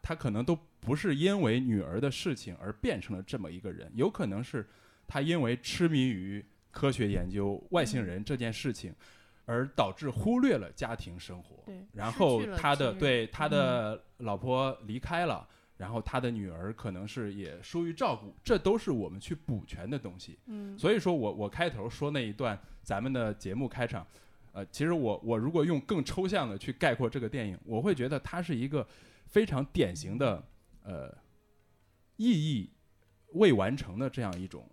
[0.00, 4.68] 他可能都不是因为女儿的事情而变成了这么一个人，有可能是
[5.06, 8.92] 他因为痴迷于科学研究外星人这件事情，
[9.44, 11.62] 而导致忽略了家庭生活。
[11.66, 20.38] 对，然后他的对他的老婆离开了，然后他的女儿可能是也疏于照顾，这都是我们去补全的东西。
[20.46, 20.76] 嗯。
[20.76, 24.06] 所以说我我开头说那一段咱们的节目开场，
[24.52, 28.86] 呃，其实我我如果用更抽象的去概括这个电影，我会觉得它是一个
[29.26, 30.42] 非常典型的
[30.82, 31.16] 呃
[32.16, 32.70] 意义
[33.34, 34.68] 未完成的这样一种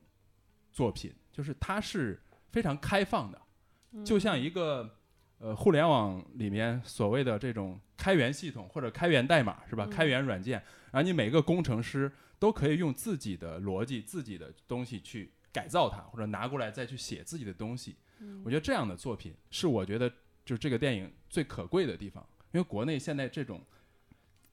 [0.72, 2.22] 作品，就是它是
[2.52, 3.42] 非常开放的，
[4.04, 4.98] 就像一个
[5.38, 9.86] 呃互联网里面所谓的这种开源系统或者开源代码是吧？
[9.88, 17.96] 嗯开源软件，然后你每个工程师都可以用自己的逻辑、自己的东西去改造它，或者拿过来再去写自己的东西。
[18.20, 20.10] 嗯我觉得这样的作品是我觉得
[20.44, 22.22] 就是这个电影最可贵的地方，
[22.52, 23.64] 因为国内现在这种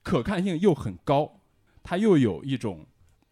[0.01, 1.41] 可看性又很高，
[1.83, 2.85] 它又有一种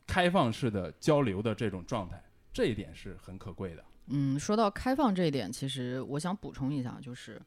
[0.05, 2.21] 开放式的交流的这种状态，
[2.55, 3.83] 这一点是很可贵的。
[4.07, 7.41] 嗯，说到开放这一点，其实我想补充一下，就是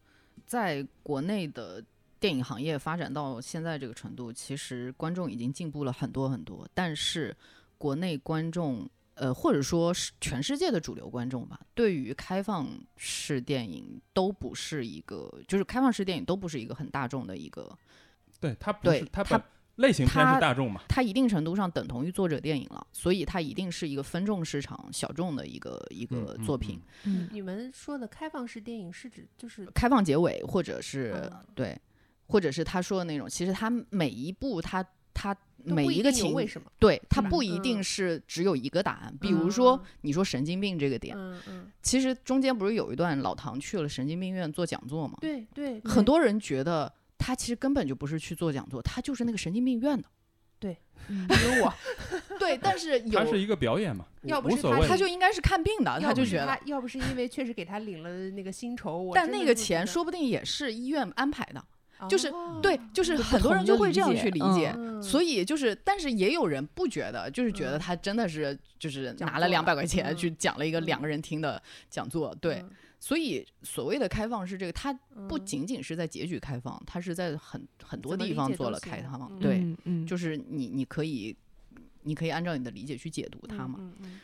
[0.45, 1.83] 在国内的
[2.21, 7.35] 电影行业发展到现在这个程度，其实观众已经进步了很多很多，但是
[7.79, 8.89] 国内观众。
[9.21, 17.77] 呃，或者说是全世界的主流观众吧，对于开放式电影都不是一个，就是开放式电影都不是一个很大众的一个，
[18.39, 19.25] 对，它不对是它
[19.79, 20.83] 类型片它是大众嘛？
[20.89, 26.81] 它一定程度上等同于作者电影了，所以它一定是一个分众市场、小众的一个一个嗯作品。
[27.05, 31.79] 嗯你们说的开放式电影是指就是开放结尾，或者是、啊对，
[32.27, 36.71] 或者是他说的那种，其实他每一部他他每一个情为什么？
[36.79, 39.15] 对他不一定嗯是只有一个答案。
[39.21, 45.19] 比如说嗯你说神经病这个点，嗯嗯，其实中间不是有一段老唐去了神经病院做讲座吗？
[45.21, 50.09] 对对，对很多人觉得他其实根本就不是去做讲座，他就是那个神经病院的。
[50.61, 50.77] 对
[51.07, 51.73] 比如我，
[52.41, 54.89] 对，但是 有他是一个表演嘛，要不是他无所谓。
[54.89, 56.59] 他就应该是看病的，他就觉得。
[56.65, 61.65] 要不是因为确实给他领了那个薪酬，我但那个钱说不定也是医院安排的，
[62.09, 64.73] 就是哦对，就是很多人就会这样去理解。
[64.77, 72.57] 嗯所以就是，但是也有人不觉得，就是觉得嗯他真的是就是拿了两百块钱嗯去讲了一个两嗯个人听的讲座，对。
[72.57, 72.71] 嗯
[73.01, 74.93] 所以所谓的开放是这个，它
[75.29, 75.47] 不嗯。
[75.47, 79.39] 仅仅是在结局开放，它是在很很多地方做了开放，嗯。
[79.39, 81.37] 对，嗯嗯，就是你你可以
[82.03, 83.77] 你可以按照你的理解去解读它嘛。
[83.79, 84.21] 嗯嗯。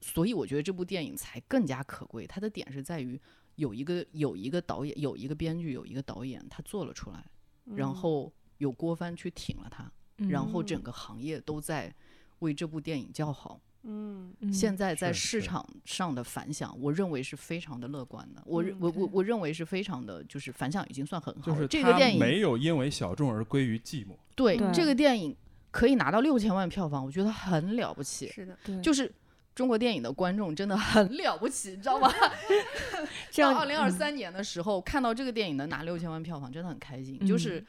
[0.00, 3.20] 所以我觉得这部电影才更加可贵，它的点是在于
[3.56, 7.24] 有一个有一个导演，有一个编剧，有一个导演，他做了出来，
[7.66, 7.76] 嗯。
[7.76, 9.92] 然后有郭帆去挺了他，
[10.28, 11.94] 然后整嗯个行业都在
[12.38, 13.60] 为这部电影叫好。
[13.86, 18.42] 嗯嗯现在在市场上的反响，我认为是非常的乐观的。
[18.46, 21.56] 我我我我认为是非常的，就是反响已经算很好了。
[21.56, 24.16] 就是这个电影没有因为小众而归于寂寞。
[24.34, 25.36] 对对这个电影
[25.70, 28.28] 可以拿到六千万票房，我觉得很了不起。
[28.28, 29.12] 是的，对，就是
[29.54, 32.10] 中国电影的观众真的很了不起，你知道吗？
[33.36, 37.18] 到二零二嗯三年的时候，看到这个电影能拿六千万票房，真的很开心。
[37.20, 37.60] 嗯就是《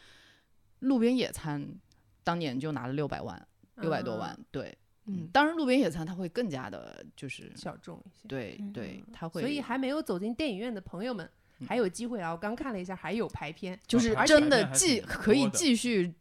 [0.80, 1.62] 路边野餐》
[2.24, 4.76] 当年就拿了六百万，六百多万啊，对。
[5.08, 8.22] 嗯当然，《路边野餐》它会更加的，就是小众一些。
[8.26, 12.32] 嗯对对，它会，所以还没有走进电影院的朋友们嗯还有机会啊！
[12.32, 16.14] 我刚看了一下，还有排片，就是真的继可以继续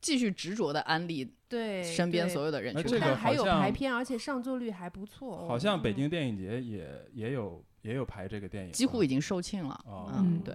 [0.00, 3.00] 继续执着的安利对身边所有的人去看。
[3.00, 5.48] 但还有排片，而且上座率还不错哦。
[5.48, 9.84] 好像北嗯京电影节也也有也有排这个电影，几乎已经售罄了。
[10.14, 10.54] 嗯对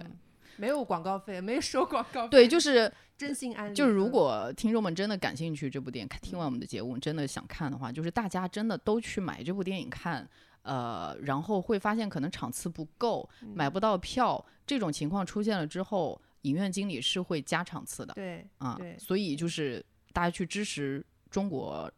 [0.58, 3.74] 没有广告费，没有收广告费，对，就是真心安利。
[3.74, 4.10] 就是，如嗯。
[4.10, 10.28] 果听众们真的感兴趣这部电影，看听完我们的节目真的想看的话，就是大家真的都去买这部电影看，
[10.62, 13.72] 呃，然后会发现可能场次不够，买嗯。
[13.72, 21.90] 不到票，这种情况出现了之后，影院经理是会加场次的对啊对，所以就是大家去支持中国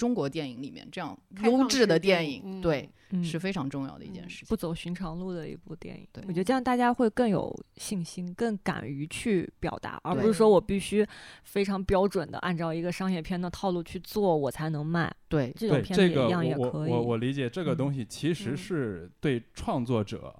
[0.00, 4.48] 中国电影里面这样优质的式电电影影，对，嗯是非常重要的一件嗯事情。
[4.48, 6.08] 不走寻常路的一部电影。
[6.10, 11.06] 对我觉得这样大家会更有信心，更敢于去表达，而不是说我必须
[11.42, 15.14] 非常标准的按照一个商业片的套路去做，我才能卖。
[15.28, 16.90] 对，这种片子也一样也我可以。
[16.90, 20.34] 我我我理解这个嗯东西其实嗯是对创作者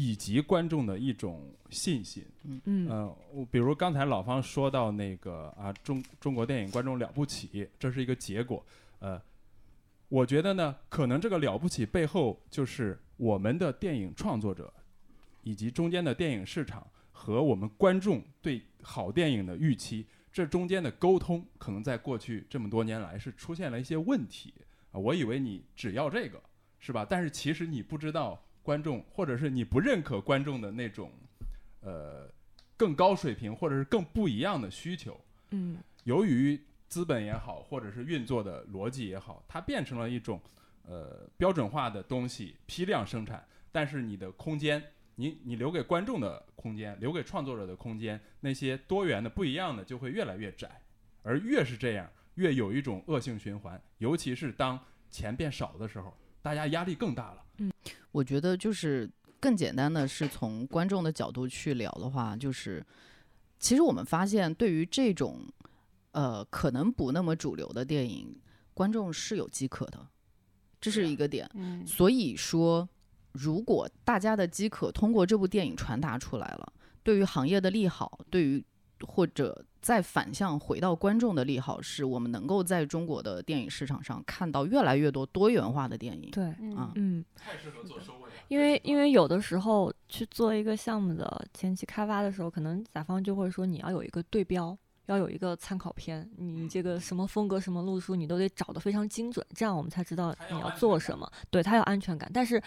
[0.00, 2.24] 以及观众的一种信心。
[2.44, 8.64] 嗯嗯，我比如刚才老方说到那个啊，中中国电影观众了不起，这是一个结果。
[9.00, 9.20] 呃，
[10.08, 14.72] 我觉得呢，可能这个了不起背后就是我们的电影创作者，
[15.42, 24.54] 以及中间的电影市场和我们观众对好电影的预期，这中间的沟通，可能在过去这么多年来是出现了一些问题
[24.92, 24.94] 啊。
[25.00, 26.40] 我以为你只要这个，
[26.78, 27.04] 是吧？
[27.04, 31.10] 但是其实你不知道观众，或者是你不认可观众的那种。
[31.80, 32.28] 呃
[32.76, 35.18] 更高水平或者是更不一样的需求。
[35.52, 40.40] 嗯由于资本也好，或者是运作的逻辑也好，它变成了一种
[40.84, 43.44] 呃标准化的东西，批量生产。
[43.72, 44.82] 但是你的空间，
[45.14, 50.80] 你你留给观众的空间，留给创作者的空间，那些多元的、不一样的就会越来越窄，
[51.22, 53.80] 而越是这样，越有一种恶性循环。
[53.98, 54.78] 尤其是当
[55.10, 56.16] 钱变少的时候，
[56.48, 57.44] 大家压力更大了。
[57.58, 57.70] 嗯
[58.10, 59.06] 我觉得就是
[59.38, 62.82] 更简单的是从观众的角度去聊的话，就是
[63.60, 65.40] 其实我们发现，对于这种
[66.12, 68.34] 呃可能不那么主流的电影，
[68.72, 70.06] 观众是有饥渴的，
[70.80, 71.46] 这是一个点。
[71.52, 72.88] 嗯所以说，
[73.32, 78.64] 如果大家的饥渴通过这部电影传达出来了，对于行业的利好，对于
[79.06, 86.30] 或者再反向回到观众的利好，是我们能够在中国的电影市场上看到越来越多多元化的电影。
[86.30, 86.44] 对，
[86.76, 88.28] 啊嗯，太适合做收尾。
[88.48, 101.30] 因为因为有的时候去做一个项目的前期开发的时候，可能甲方就会说你要有一个对标，要有一个参考片，你这个什么风格、什么路数，你都得找得非常精准，这样我们才知道你要做什么。
[101.50, 102.62] 对，他有安全感，但是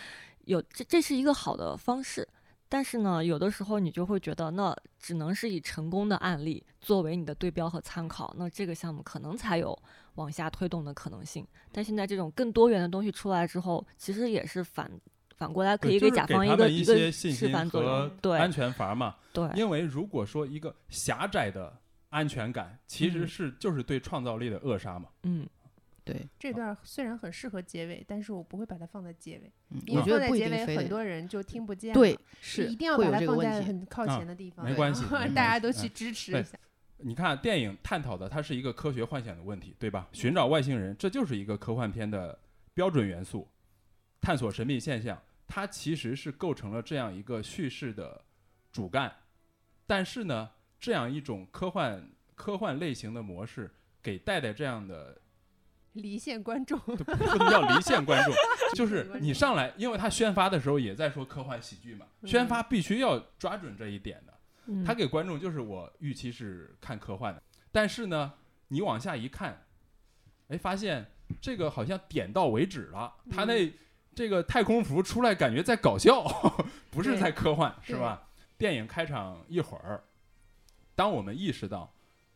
[0.45, 2.27] 有这这是一个好的方式。
[2.73, 9.77] 但是呢，有的时候你就会觉得，那只能是以成功的案例作为你的对标和参考，那这个项目可能才有
[10.15, 11.45] 往下推动的可能性。
[11.73, 14.89] 但现在这种更多元的东西出来之后，其实也是反
[15.35, 18.17] 反过来可以给甲方一个一个些信心示范作和用。
[18.21, 19.17] 对安全阀嘛。
[19.33, 25.09] 对，因为如果说一个狭窄的安全感，其实嗯是就是对创造力的扼杀嘛。
[25.23, 25.45] 嗯，
[26.03, 31.93] 对，这段虽然很适合结尾，但是我不会把它放在结尾，嗯，因为我觉得不一放在结尾很多人就听不见。
[31.93, 33.37] 对，是一定要把它放。
[33.37, 36.57] 在很靠啊前的地方， 没关系大家都去支持一下。
[36.97, 40.07] 你看，电影探讨的它是一个科学幻想的问题，对吧？
[40.11, 42.37] 寻找外星人，这就是一个科幻片的
[42.73, 43.47] 标准元素。
[44.19, 48.23] 探索神秘现象，它其实是构成了这样一个叙事的
[48.71, 49.11] 主干。
[49.87, 53.71] 但是呢，这样一种科幻科幻类型的模式，
[54.03, 55.19] 给带带这样的
[55.93, 58.33] 离线观众， 不不能叫离线观众，
[58.75, 64.33] 就是你上来，因为他宣发的时候也在说科幻喜剧嘛，宣发必须要抓准这一点的。
[64.67, 64.83] 嗯。
[64.83, 68.33] 他给观众就是我预期是看科幻的，但是呢，
[68.69, 69.65] 你往下一看，
[70.47, 71.05] 哎，发现
[71.41, 73.73] 这个好像点到为止了，他那
[74.13, 76.23] 这个太空服出来感觉在搞笑，
[76.91, 78.29] 不是在科幻，是吧？
[78.57, 80.03] 电影开场一会儿，
[80.95, 81.91] 当我们意识到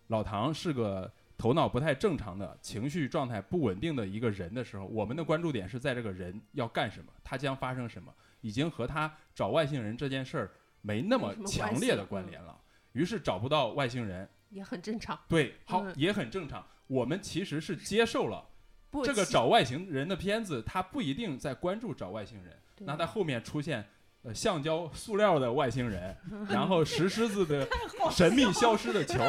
[0.08, 12.58] 老唐是个头脑不太正常的、情绪状态不稳定的一个人的时候，我们的关注点是在这个人要干什么，他将发生什么，已经和他找外星人这件事儿没那么强烈的关联了。
[12.94, 15.20] 于是找不到外星人，也很正常。
[15.28, 16.66] 对，好、嗯也很正常。
[16.88, 18.48] 我们其实是接受了
[19.04, 23.86] 这个找外星人的片子，他不一定在关注找外星人，那他后面出现。
[24.24, 26.18] 呃，橡胶、塑料的外星人，
[26.50, 27.68] 然后石狮子的
[28.10, 29.20] 神秘消失的球，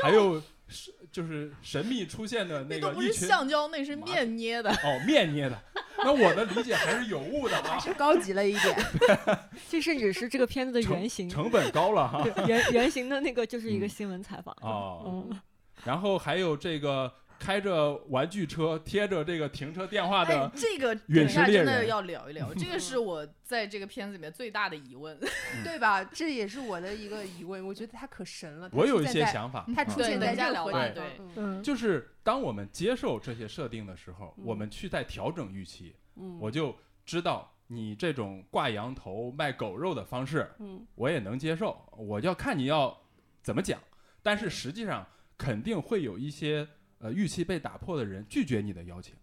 [0.00, 4.70] 还有是就是神秘出现的那那不是个一群橡胶，那是面捏的。
[4.70, 5.58] 哦面捏的。
[6.02, 8.76] 那我的理解还是有误的啊，是高级了一点。
[9.68, 12.26] 这甚至是这个片子的原型，成本高了哈。
[12.46, 14.54] 原原型的那个就是一个嗯新闻采访。
[14.62, 15.40] 啊，嗯，
[15.84, 25.18] 然后还有这个开着玩具车贴着这个停车电话哎的，，这个陨等一下石猎人真的要聊一聊，这个是 我在这个片子里面最大的疑问。
[25.64, 26.04] 对吧？
[26.04, 27.66] 这也是我的一个疑问。
[27.66, 28.68] 我觉得他可神了。
[28.72, 29.64] 我有一些想法。
[29.74, 36.76] 他出现在一下聊吧任何地方对嗯嗯，就是当我们接受这些设定的时候，嗯我们去在调整预期，嗯，我就
[37.06, 41.76] 知道你这种挂羊头卖狗肉的方式，嗯我也能接受。
[41.96, 42.96] 我就要看你要
[43.42, 43.80] 怎么讲，
[44.22, 45.06] 但是实际上
[45.38, 46.68] 肯定会有一些
[47.00, 49.14] 呃预期被打破的人拒绝你的邀请。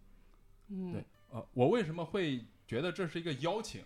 [0.70, 3.82] 嗯对呃，我为什么会觉得这是一个邀请？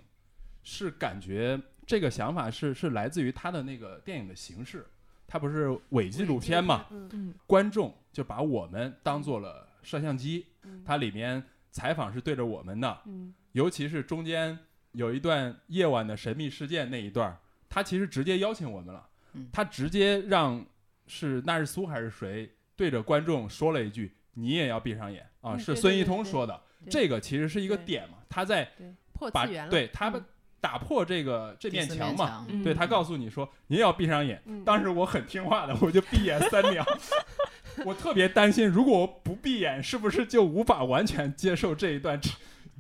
[0.64, 4.86] 是感觉这个想法是是来自于他的那个电影的形式，
[5.28, 6.86] 他不是伪纪录片嘛？
[6.92, 14.58] 嗯嗯观众就把我们当做了摄像机，嗯它里面采访是对着我们的，嗯尤其是中间
[14.92, 17.36] 有一段夜晚的神秘事件那一段，
[17.68, 20.64] 他其实直接邀请我们了嗯，他直接让
[21.08, 26.60] 是纳日苏还是谁对着观众说了一句：“你也要闭上眼啊！”嗯是孙一通说的，
[26.90, 28.70] 这个其实是一个点嘛，他在
[29.14, 29.70] 破把次元。
[29.70, 30.24] 对他们
[30.60, 34.42] 打破这个这面墙嘛，墙嗯对他告诉你说你也要闭上眼。
[34.46, 36.86] 嗯当时我很听话的，我就闭眼三秒。
[37.86, 42.20] 我特别担心，如果我不闭眼，是不是就无法完全接受这一段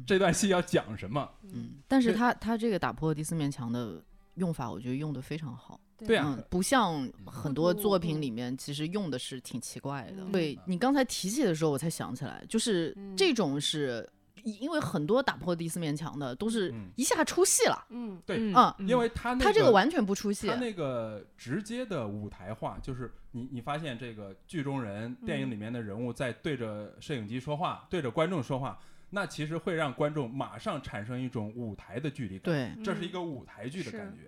[0.05, 1.29] 这段戏要讲什么？
[1.43, 4.03] 嗯，但是他他这个打破第四面墙的
[4.35, 5.79] 用法，我觉得用的非常好。
[6.05, 10.23] 对啊嗯，不像很多作嗯品里面其实用的是挺奇怪的。
[10.23, 14.07] 嗯对你刚才提起的时候，我才想起来，就是嗯这种是。
[14.43, 20.55] 因为很多打破第四面墙的都是嗯一下出戏了，嗯对嗯因为他那他这个完全不出戏他。
[20.55, 28.79] 那个直接的舞台化，就是你你发现这个剧中人、电影里面的人物在对着摄影机说话，对着观众说话，
[29.11, 34.27] 那其实会让观众马上产生一种舞台的距离感，对，这是一个舞台剧的感觉。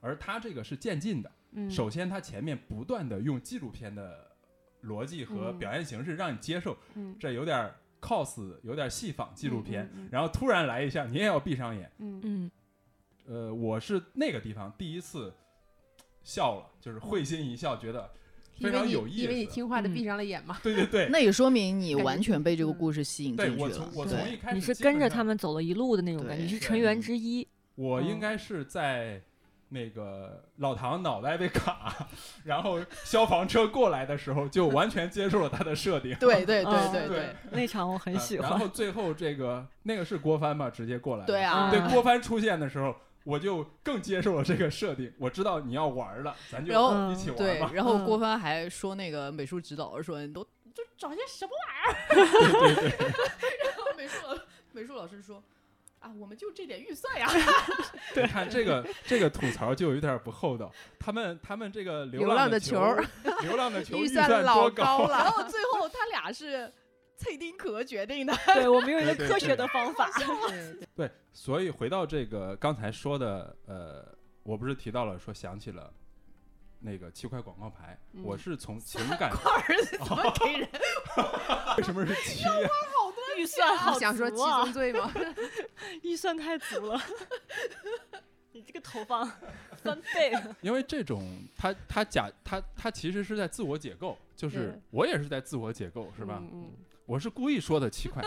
[0.00, 4.30] 而他这个是渐进的，嗯首先他前面不断的用纪录片的
[4.84, 11.90] 逻辑和嗯表现形式让你接受，嗯这有点儿 cos，有点儿戏仿纪录片，嗯嗯嗯然后突然来一下，你也要闭上眼。
[11.98, 12.50] 嗯嗯
[13.26, 15.32] 呃，我是那个地方第一次
[16.24, 18.10] 笑了，就是会心一笑，觉得
[18.58, 19.22] 非常有意思。
[19.22, 20.58] 因为你听话的嗯闭上了眼嘛。
[20.62, 23.94] 对对对，那也说明你完全被这个嗯故事吸引对进去了我从。
[23.94, 27.46] 我从一开始你是跟着他们走了一路的那种感觉，你是成员之一。
[27.76, 29.22] 我应嗯该是在
[29.72, 31.94] 那个老唐脑袋被卡，
[32.44, 36.14] 然后消防车过来的时候，就完全接受了他的设定。
[36.16, 38.50] 对对对嗯对对那场我很呃喜欢。
[38.50, 41.24] 然后最后这个那个是郭帆吧，直接过来。
[41.24, 42.94] 对啊，对嗯郭帆出现的时候，
[43.24, 45.12] 我就更接受了这个设定。
[45.18, 47.70] 我知道你要玩了，咱就然后嗯一起玩对，吧。
[47.74, 50.42] 然后嗯郭帆还说那个美术指导说你都
[50.74, 51.52] 就找些什么
[52.10, 52.90] 对对对，
[53.64, 54.36] 然后美术老
[54.72, 55.42] 美术老师说
[56.00, 57.28] 啊，我们就这点预算呀。
[58.16, 60.72] 你看这个这个吐槽就有点不厚道。
[60.98, 62.80] 他们他们这个流浪的球
[63.42, 65.30] 流浪的球预算算老高了然。
[65.30, 66.72] 后最后他俩是
[67.16, 68.34] 蔡丁壳决定的。
[68.54, 70.10] 对我们用一个科学的方法。
[70.16, 70.26] 对
[70.74, 74.06] 对对，所以回到这个刚才说的，呃，
[74.42, 75.92] 我不是提到了说想起了
[76.78, 80.68] 那个七块广告牌，嗯我是从情感块儿怎么给人？
[81.76, 82.68] 为什么是七呀、
[83.40, 85.12] 预算好你想说七足啊宗罪吗？
[86.02, 87.00] 预算太足了。
[88.52, 89.24] 你这个投放
[89.82, 91.22] 翻倍，因为这种
[91.56, 96.38] 他他假他他其实是在自我解构，就是我也是在自我解构，是吧？
[96.42, 96.70] 嗯嗯
[97.06, 98.22] 我是故意说的七块，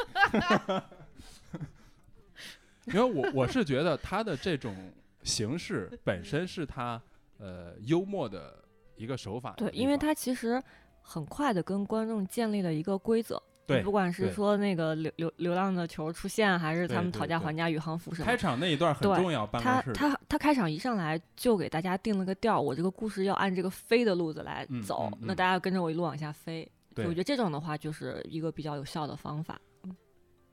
[2.85, 4.91] 因为我我是觉得他的这种
[5.23, 7.01] 形式本身是他
[7.37, 8.61] 呃幽默的
[8.95, 10.61] 一个手法对，因为他其实
[11.01, 13.41] 很快的跟观众建立了一个规则。
[13.65, 26.69] 对不管是说那个流流流浪的球出现，还是他们讨价还价、宇航服什么开，场那一段很对重要，办他他他开场一上来就给大家定了个调儿，我这个故事要按这个飞的路子来嗯走，嗯嗯那大家跟着我一路往下飞。
[26.95, 29.59] 对我觉得这种的话就是一个比较有效的方法。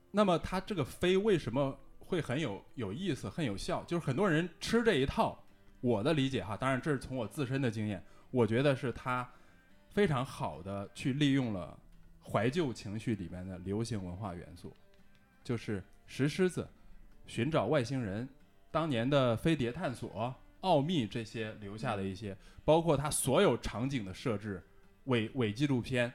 [0.09, 3.83] 那么他这个飞为什么会很有有意思、很有效？
[3.83, 5.37] 就是很多人吃这一套，
[5.81, 9.29] 我的理解哈，当然这是从我自身的经验，我觉得是他
[9.93, 11.77] 非常好的去利用了
[12.31, 14.73] 怀旧情绪里面的流行文化元素，
[15.43, 16.65] 就是石狮子、
[17.27, 18.27] 寻找外星人、
[18.71, 24.63] 当年的飞碟探索、奥秘这些留下的一些，包括它所有场景的设置，
[25.05, 26.11] 伪伪纪录片，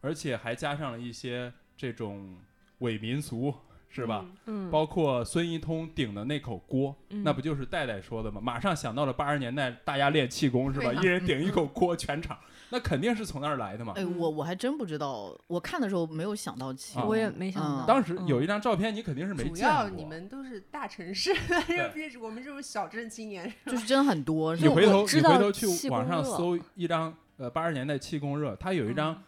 [0.00, 2.36] 而且还加上了一些这种
[2.78, 3.54] 伪民俗，
[3.92, 4.24] 是吧？
[4.46, 4.68] 嗯？
[4.68, 8.40] 嗯，包括孙一通顶的那口锅，嗯那不就是戴戴说的吗？
[8.42, 10.92] 马上想到了八十年代大家练气功是吧？
[10.94, 12.36] 一人顶一口锅，全场，
[12.70, 13.92] 那肯定是从那儿来的嘛。
[13.96, 17.86] 哎，我我还真不知道，我看的时候没有想到气我也没想嗯到。
[17.86, 19.74] 当时有嗯一张照片，你肯定是没主见过。
[19.84, 21.34] 要你们都是大城市，
[21.94, 24.56] 别我们这种小镇青年，就是真很多。
[24.56, 29.22] 你回头你回头去网上搜一张呃八十年代气功热，它有一张嗯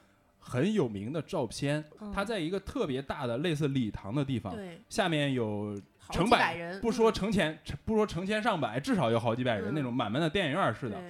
[0.47, 1.83] 很有名的照片，
[2.13, 4.55] 它嗯在一个特别大的类似礼堂的地方，
[4.91, 5.81] 下面有
[6.11, 9.75] 成百百人，不说成千不说成千上百，至少有好几百人嗯。
[9.75, 11.01] 那种满满的电影院似的。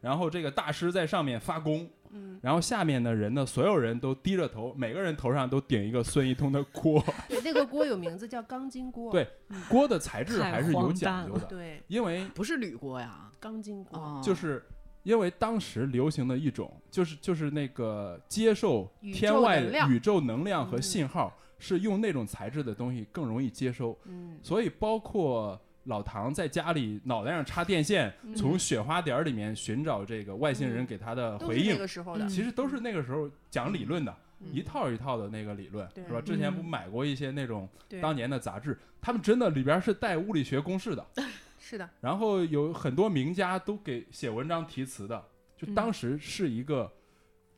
[0.00, 9.26] 然后这个大师在上面发功，嗯，然后下面的人呢，所有人都低着头，每个人头上都顶一个孙一通的锅， 对，那个锅有名字叫钢筋锅，对
[9.66, 13.30] 锅的材质还是有讲究的，对，因为不是铝锅呀？
[13.40, 14.62] 钢筋锅，啊，就是
[15.04, 25.60] 因为当时流行的一种，就是就是那个接受天外宇宙能量和嗯信号，是用那种材质的东西更容易接收，嗯，所以包括。
[25.86, 28.34] 老唐在家里脑袋上插电线，嗯。
[28.34, 34.46] 从雪花点儿里面寻找这个外星人嗯给他的回应都是那，个时候的，嗯其实都是那个时候讲理论的，嗯。
[34.50, 36.22] 一套一套的那个理论，是吧？
[36.22, 36.64] 之前不嗯。
[36.64, 37.68] 买过一些那种，
[38.00, 41.06] 当年的杂志，他们真的里边是带物理学公式的，
[41.66, 45.24] 是的，然后有很多名家都给写文章题词的，
[45.56, 45.74] 就嗯。
[45.74, 46.92] 当时是一个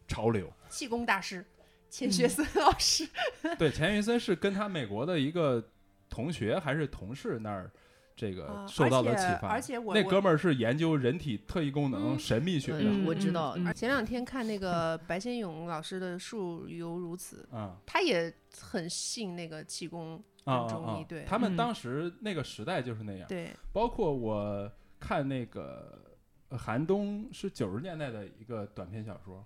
[0.06, 0.48] 潮流。
[0.68, 1.46] 气功大师嗯。
[1.90, 3.08] 钱学森老师，
[3.58, 5.60] 对，钱学森是跟他美国的一个
[6.08, 7.68] 同学还是同事那儿
[8.14, 9.48] 这个啊受到了启发。
[9.48, 12.18] 而且我我那哥们儿是研究人体特异功能、嗯。
[12.18, 13.54] 神秘学的，嗯我知道。
[13.56, 23.28] 嗯前两天看那个白先勇老师的《树犹如此》， 啊他也很信那个气功啊啊啊他们当时那个时代就是那样。
[23.28, 26.16] 对，包括我看那个
[26.48, 29.44] 呃韩东是九十年代的一个短篇小说，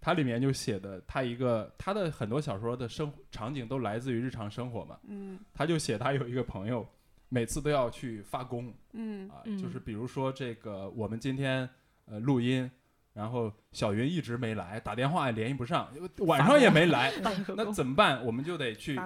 [0.00, 5.38] 它里面就写的他一个他的很多小说的生场景都来自于日常生活嘛，嗯。
[5.52, 6.86] 他就写他有一个朋友，
[7.28, 9.28] 每次都要去发功嗯。
[9.30, 9.78] 啊，嗯就是。
[9.78, 11.68] 比如说这个我们今天
[12.06, 12.70] 呃录音。
[13.14, 15.88] 然后小云一直没来，打电话也联系不上，
[16.26, 17.12] 晚上也没来，
[17.56, 18.26] 那怎么办？
[18.26, 18.98] 我们就得去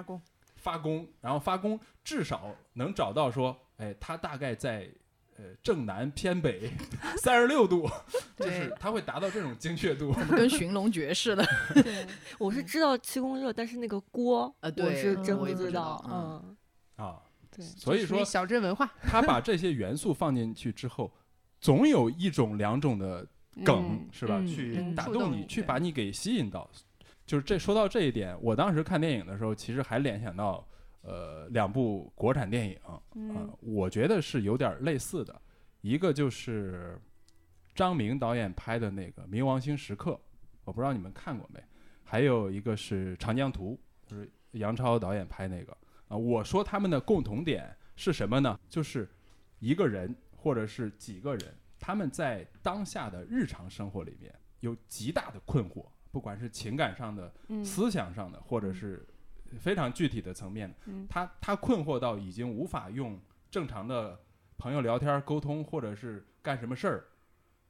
[0.59, 4.89] 发功，然后发功至少能找到说，哎，他大概在
[5.37, 6.69] 呃正南偏北
[7.17, 7.89] 三十六度，
[8.37, 10.13] 就是对他会达到这种精确度。
[10.29, 11.45] 跟寻龙诀似的。
[11.73, 12.05] 对，
[12.37, 16.03] 我是知道气功热，但是那个锅，我呃对是真不知道。
[16.09, 16.57] 嗯，
[16.97, 21.11] 啊，对，所以说小镇文化他把这些元素放进去之后，
[21.61, 23.25] 总有一种两种的
[23.63, 24.39] 梗、嗯是吧？
[24.39, 26.69] 嗯去嗯打动你，去把你给吸引到。
[27.29, 30.67] 就是这说到这一点，我当时看电影的时候，其实还联想到
[31.03, 35.39] 呃两部国产电影，啊、嗯我觉得是有点类似的，
[35.81, 36.99] 一个就是
[37.75, 40.13] 张明导演拍的那个《冥王星时刻》，
[40.63, 41.63] 我不知道你们看过没？
[42.03, 45.71] 还有一个是《长江图》，就是杨超导演拍那个
[46.07, 46.17] 啊。
[46.17, 48.59] 我说他们的共同点是什么呢？
[48.67, 49.07] 就是
[49.59, 59.07] 一个人或者是几个人，他们在当下的日常生活里面有极大的困惑，不管是情感上的、嗯思想上的，或者是
[59.59, 63.19] 非常具体的层面，嗯他他困惑到已经无法用
[63.51, 64.19] 正常的
[64.57, 67.07] 朋友聊天沟通，或者是干什么事儿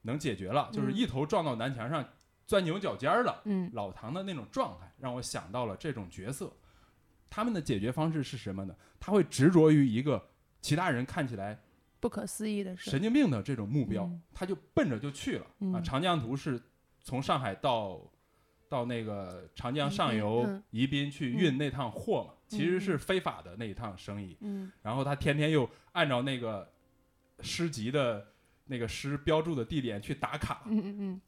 [0.01, 2.07] 能解决了，就是嗯一头撞到南墙上，
[2.45, 3.41] 钻牛角尖儿了。
[3.45, 6.51] 嗯老唐的那种状态，让我想到了这种角色。
[7.29, 8.75] 他们的解决方式是什么呢？
[8.99, 10.29] 他会执着于一个
[10.61, 11.59] 其他人看起来
[11.99, 15.51] 不可思议的事，神经病的这种目标，嗯他就奔着就去了、啊。
[15.59, 16.59] 嗯长江图是
[17.03, 18.01] 从上海到
[18.69, 24.37] 到那个长江上游嗯宜宾去运那趟货嘛，其实是非法的那一趟生意。
[24.41, 26.71] 嗯然后他天天又按照那个
[27.41, 28.25] 诗集的
[28.65, 31.21] 那个诗标注的地点去打卡，嗯嗯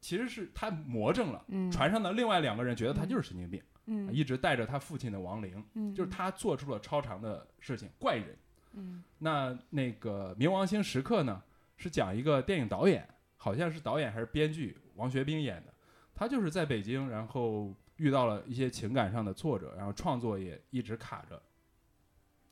[0.00, 1.44] 其实是他魔怔了。
[1.48, 8.36] 嗯，船上的另外两个人觉得他就是神经病，嗯一直带着他父亲的亡灵，嗯就是他做出了超常的事情，怪人。
[8.72, 11.42] 嗯那那个《冥王星时刻》呢，
[11.76, 15.72] 是讲一个电影导演，好像是导演还是编剧，王学兵演的。
[16.16, 21.40] 他就是在北京，然后遇到了一些情感上的挫折，然后创作也一直卡着。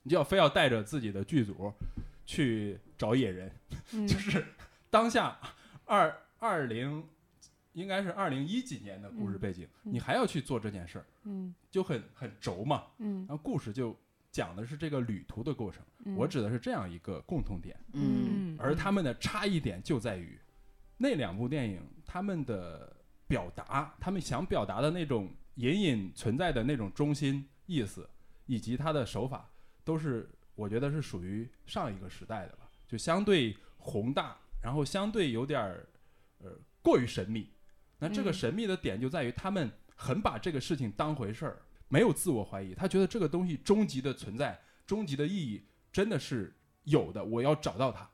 [0.02, 1.72] 你就要非要带着自己的剧组
[2.26, 3.50] 去找野人，
[3.92, 4.44] 嗯 就是
[4.90, 5.38] 当下
[5.86, 7.02] 二二零
[7.72, 12.84] 应该是二零一几年的故事嗯背景，嗯你还要去做这件事儿，嗯就很很轴嘛。
[12.98, 13.96] 嗯然后故事就
[14.30, 15.82] 讲的是这个旅途的过程。
[16.04, 20.38] 嗯我指的是这样一个共同点，嗯，而他们的差异点就在于
[20.98, 22.93] 那两部电影他们的
[23.26, 28.08] 表达，他们想表达的那种隐隐存在的那种中心意思，
[28.46, 29.50] 以及他的手法，
[29.84, 35.88] 都是我觉得是属于上一个时代的了，就相对宏大，然后相对有点儿
[36.38, 36.50] 呃
[36.82, 37.50] 过于神秘。
[37.98, 46.52] 那这个嗯神秘的点就在于他们很把这个事情当回事儿，没有自我怀疑，他觉得这个东西终极的存在、终极的意义真的是
[46.82, 48.08] 有的，我要找到它。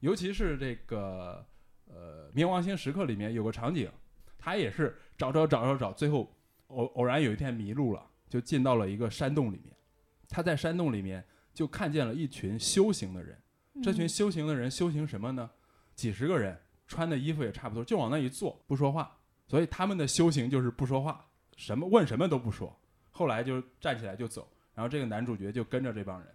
[0.00, 1.44] 尤其是这个
[1.86, 3.90] 呃《冥王星时刻》里面有个场景，
[4.44, 6.30] 他也是找找找找找，最后
[6.66, 9.74] 偶偶然有一天迷路了，就进到了一个山洞里面。
[10.28, 11.24] 他在山洞里面
[11.54, 13.40] 就看见了一群修行的人，
[13.82, 15.50] 这群修行的人修行什么呢？
[15.94, 19.16] 几十个人，穿的衣服也差不多，就往那一坐，不说话。
[19.46, 21.24] 所以他们的修行就是不说话，
[21.56, 22.78] 什么问什么都不说。
[23.10, 26.28] 后来就站起来就走，然后这个男主角就跟着这帮人，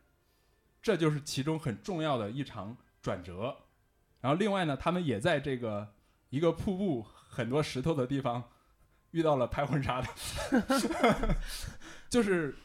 [0.81, 3.55] 这就是其中很重要的一场转折。
[4.19, 5.87] 然后另外呢，他们也在这个
[6.29, 8.43] 一个瀑布很多石头的地方
[9.11, 10.07] 遇到了拍婚纱的，
[12.09, 12.55] 就是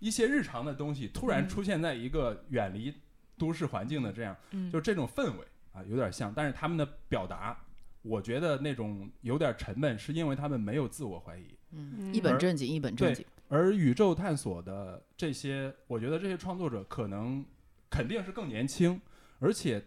[0.00, 2.92] 一些日常的东西突然出现在一个远离
[3.38, 6.32] 都市环境的这样，嗯就这种氛围啊，有点像。
[6.34, 7.56] 但是他们的表达，
[8.02, 11.46] 我觉得那种有点沉闷，是因为他们没有自我怀疑。
[11.70, 13.24] 嗯，一本正经，一本正经。
[13.48, 17.44] 而宇宙探索的这些，我觉得这些创作者可能
[17.90, 19.00] 肯定是更年轻，
[19.38, 19.84] 而且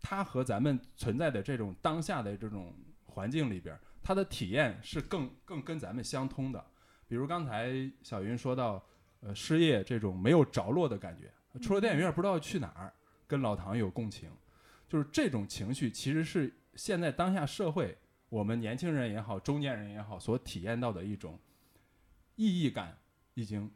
[0.00, 2.74] 他和咱们存在的这种当下的这种
[3.18, 6.64] 环境里边，他的体验是更更跟咱们相通的。
[7.08, 8.80] 比如刚才小云说到，
[9.22, 12.94] 呃，失业这种没有着落的感觉，出了电影院不知道去哪儿，
[13.26, 14.30] 跟老唐有共情，
[14.88, 17.98] 就是这种情绪其实是现在当下社会
[18.28, 21.36] 我们年轻人也好，中年人也好所体验到的一种
[22.36, 22.96] 意义感
[23.34, 23.68] 已经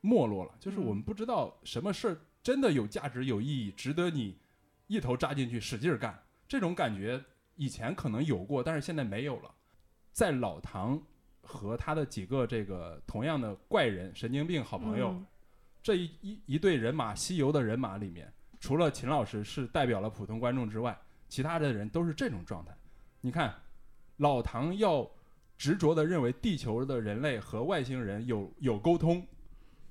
[0.00, 4.40] 没落了，就是我们不知道什么事儿真的有价值、有意义，值得你
[4.88, 6.20] 一头扎进去使劲干。
[6.48, 7.24] 这种感觉
[7.56, 9.50] 以前可能有过，但是现在没有了。
[10.12, 11.00] 在老唐
[11.40, 15.26] 和他的几个这个同样的怪人、神经病好朋友、嗯
[15.82, 20.96] 这一一一队人马西游的人马里面，除了秦老师是代表了普通观众之外，
[21.28, 22.72] 其他的人都是这种状态。
[23.20, 23.52] 你看，
[24.18, 25.10] 老唐要
[25.58, 29.26] 执着的认为地球的人类和外星人有有沟通，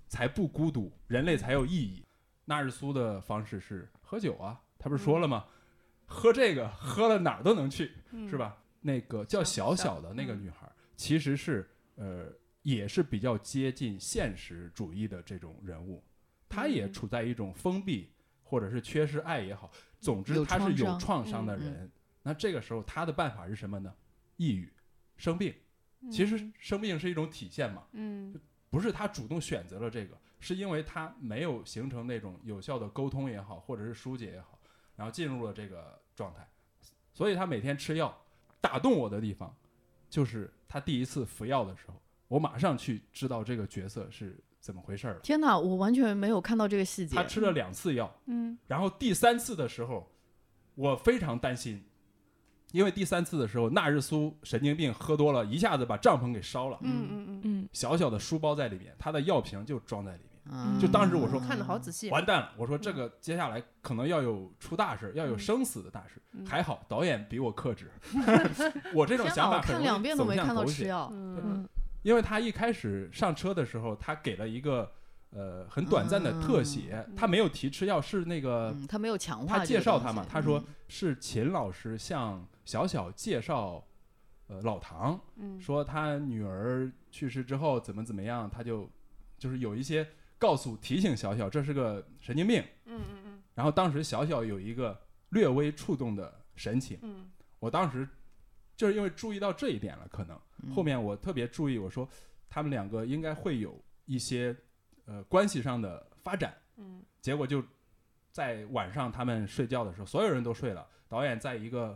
[0.08, 2.02] 才不孤独，人类才有意义。
[2.46, 5.44] 纳日苏的方式是喝酒啊，他不是说了吗？
[6.12, 8.38] 喝这个喝了哪儿都能去，嗯是？
[8.38, 8.58] 吧？
[8.82, 12.26] 那个叫小小的那个女孩儿，其实是呃，
[12.64, 16.04] 也是比较接近现实主义的这种人物，
[16.50, 18.12] 她也嗯处在一种封闭
[18.44, 21.90] 或者是缺失爱也好，总之她是有创伤的人。
[22.24, 23.94] 那这个时候她的办法是什么呢？
[24.38, 24.72] 抑郁、
[25.16, 25.54] 生病。
[26.12, 28.34] 其实嗯生病是一种体现嘛，嗯
[28.72, 34.60] 不是她主动选择了这个，是因为她没有形成那种有效的沟通也好，或者是疏解也好，
[34.96, 36.48] 然后进入了这个状态，
[37.14, 38.16] 所以他每天吃药。
[38.62, 39.52] 打动我的地方，
[40.08, 41.96] 就是他第一次服药的时候，
[42.28, 45.20] 我马上去知道这个角色是怎么回事儿了。
[45.22, 47.24] 天哪，我完全没有看到这个细节他。
[47.24, 50.08] 吃了两次药，嗯然后第三次的时候，
[50.76, 51.84] 我非常担心，
[52.72, 60.31] 因为第三次的时候，纳日苏神经病喝多了，一下子把帐篷给烧了，嗯嗯嗯嗯，小小的书包在里面，他的药瓶就装在里面。
[60.52, 60.80] 嗯。
[60.80, 62.52] 就当时我说看得好仔细，完蛋了！
[62.58, 66.22] 我说这个接下来可能要有出大事，要有生死的大事。
[66.34, 66.46] 嗯。
[66.46, 67.92] 还好导演比我克制，
[68.94, 70.66] 我这种，想法我看很容易两遍都没走向狗血。
[70.66, 71.10] 看到吃药。
[71.14, 71.68] 嗯。
[72.04, 74.92] 因为他一开始上车的时候，他给了一个
[75.30, 77.16] 呃很短暂的特写，嗯。
[77.16, 80.66] 他没有提吃药，是那个嗯，他没有强化他介绍他嘛，他说嗯。
[80.88, 83.84] 是秦老师向小小介绍，
[84.48, 85.62] 呃老唐，嗯。
[85.62, 88.90] 说他女儿去世之后怎么怎么样，他就
[89.38, 90.08] 就是有一些
[90.42, 97.30] 告诉提醒小小这是个神经病，嗯嗯然后当时小小有一个略微触动的神情，嗯。
[97.60, 98.10] 我当时
[98.76, 100.36] 就是因为注意到这一点了，可能。
[100.64, 100.74] 嗯。
[100.74, 102.10] 后面我特别注意，我说
[102.50, 104.56] 他们两个应该会有一些
[105.06, 107.04] 呃关系上的发展，嗯。
[107.22, 107.64] 结果就
[108.32, 111.96] 在晚上他们睡觉的时候，所有人都睡了，导演在一个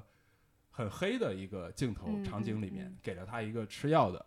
[0.69, 4.23] 很黑的一个镜头嗯场景里面嗯给了他一个吃药的。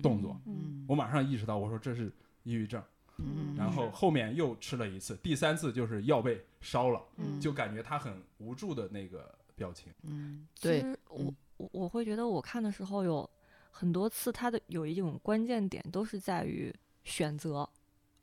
[0.00, 0.40] 动作。
[0.46, 0.86] 嗯。
[0.88, 2.12] 我马上意识到，我说这是
[2.44, 2.80] 抑郁症，
[3.22, 9.92] 嗯，然后后面又吃了一次，第三次就是药被烧了，嗯就感觉他很无助的那个表情。
[10.02, 13.28] 嗯，对，其实我我我会觉得我看的时候有
[13.70, 17.68] 很多次，他的有一种关键点都是在于选择，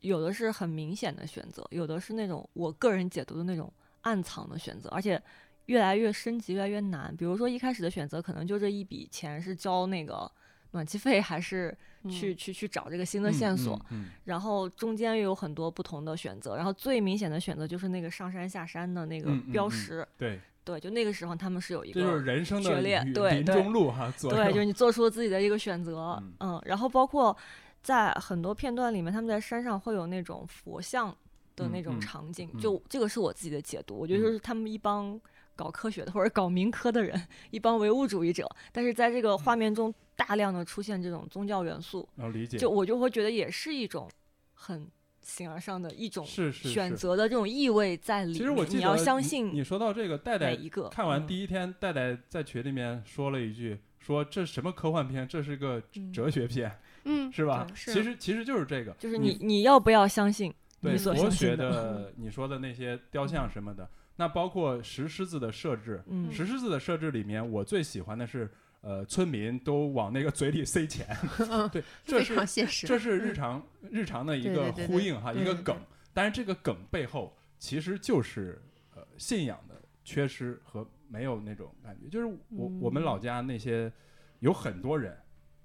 [0.02, 3.72] 有的是很明显的选择，有的是那种我个人解读的那种
[4.02, 5.22] 暗藏的选择，而且
[5.68, 7.16] 越来越升级，越来越难。
[7.16, 10.32] 比如说一开始的选择可能就这一笔钱是交那个
[10.72, 11.76] 暖气费，还是
[12.10, 20.08] 去、去去找这个新的线索，嗯，然后中间又有很多不同的选择，然后最明显的选择就是那个上山下山的那个嗯嗯嗯标识。
[20.18, 27.36] 对，对，就那个时候他们是有一个就是个人生的决裂对对林中路哈，左对，右就是你做出了自己的一个选择，嗯嗯然后包括
[27.82, 31.16] 在很多片段里面，他们在山上会有那种佛像
[31.56, 32.60] 的那种场景，嗯。
[32.60, 34.24] 就这个是我自己的解读，我觉得嗯。
[34.24, 35.20] 就是他们一帮
[35.56, 44.10] 搞科学的或者搞民科的人，一帮唯物主义者，但是在这个画面中大量的出现这种宗教元素，要理解，就我就会觉得也是一种
[44.54, 44.86] 很
[45.22, 48.34] 形而上的一种选择的这种意味在里面。
[48.34, 50.90] 其实我记得你要相信你说到这个，戴戴一个。
[50.90, 57.68] 看完嗯第一天，戴戴在群里面说了一句，说这什么科幻片，这是个嗯哲学片，嗯，是吧？
[57.76, 60.54] 是其实其实就是这个，就是你你要不要相信？
[60.82, 68.50] 对你所佛学的的你说的那些雕像什么的，那包括石狮子的设置，嗯石狮子的设置里面，我最喜欢的是，
[68.82, 71.06] 呃，村民都往那个嘴里塞钱，
[71.50, 72.88] 嗯 对， 这是现实。
[72.88, 75.78] 这是日常日常的一个呼应哈，对对对一个梗。
[76.14, 78.62] 但是这个梗背后其实就是
[78.96, 82.08] 呃信仰的缺失和没有那种感觉。
[82.08, 83.92] 就是我我们嗯老家那些
[84.40, 85.18] 有很多人，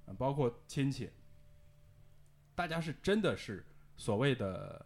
[0.06, 1.08] 呃包括亲戚，
[2.54, 3.64] 大家是真的是
[3.96, 4.84] 所谓的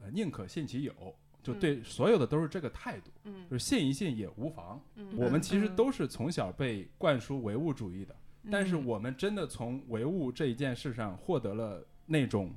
[0.00, 1.16] 呃宁可信其有，
[1.46, 4.82] 就嗯对所有的都是这个态度，嗯就是信一信也无妨。
[4.96, 8.14] 嗯我们其实嗯都是从小被灌输唯物主义的。
[8.50, 12.52] 但是嗯我们真的从唯物这一件事上获得了那种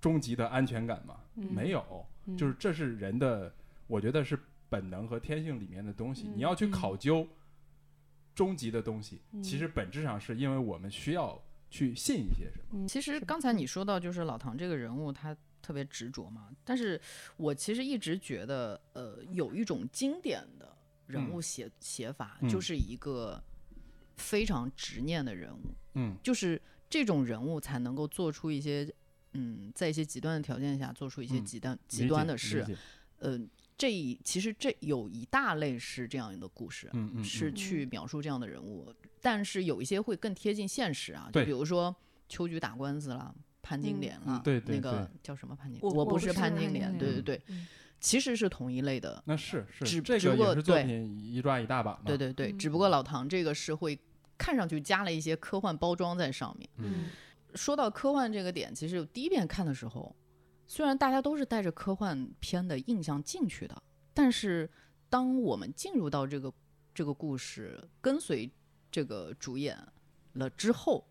[0.00, 1.20] 终极的安全感吗？
[1.36, 3.52] 嗯没有，嗯就是这是人的，
[3.86, 6.26] 我觉得是本能和天性里面的东西。
[6.28, 7.26] 嗯你要去嗯考究
[8.34, 12.86] 终极的东西，嗯其实本质上是因为我们需要去信一些什么。
[12.86, 15.36] 其实刚才你说到，就是老唐这个人物，他
[15.66, 16.48] 特别执着嘛。
[16.64, 17.00] 但是
[17.36, 20.76] 我其实一直觉得，呃，有一种经典的
[21.08, 21.30] 人嗯。
[21.32, 22.48] 物写、写法，嗯。
[22.48, 23.42] 就是一个
[24.16, 26.16] 非常执念的人物，嗯。
[26.22, 28.88] 就是这种人物才能够做出一些，
[29.32, 32.64] 嗯，在一些极端的条件下做出一些嗯极端、理极端的事。
[32.68, 32.76] 嗯
[33.18, 33.40] 呃，
[33.78, 37.54] 这一其实这有一大类是这样的故事，嗯嗯，是嗯。
[37.56, 41.96] 去描述这样的人物，但是有一些会更贴近现实啊，就比如说
[42.28, 43.34] 秋菊打官司了，
[43.68, 45.98] 潘金嗯莲嗯了，对对那个对叫什么潘金我莲？
[45.98, 47.66] 我不是潘金莲，对对对，嗯
[47.98, 52.02] 其实是同一类的，那是是只这个只不过对也是作品一抓一大把嘛。
[52.04, 53.98] 对对对，只不嗯过老唐这个是会
[54.38, 56.68] 看上去加了一些科幻包装在上面。
[56.76, 57.06] 嗯
[57.54, 60.14] 说到科幻这个点，其实我第一遍看的时候，
[60.66, 64.70] 虽然大家都是带着科幻片的印象进去的，但是
[65.08, 66.52] 当我们进入到这个
[66.94, 68.50] 这个故事，跟随
[68.90, 69.76] 这个主演
[70.34, 71.02] 了之后，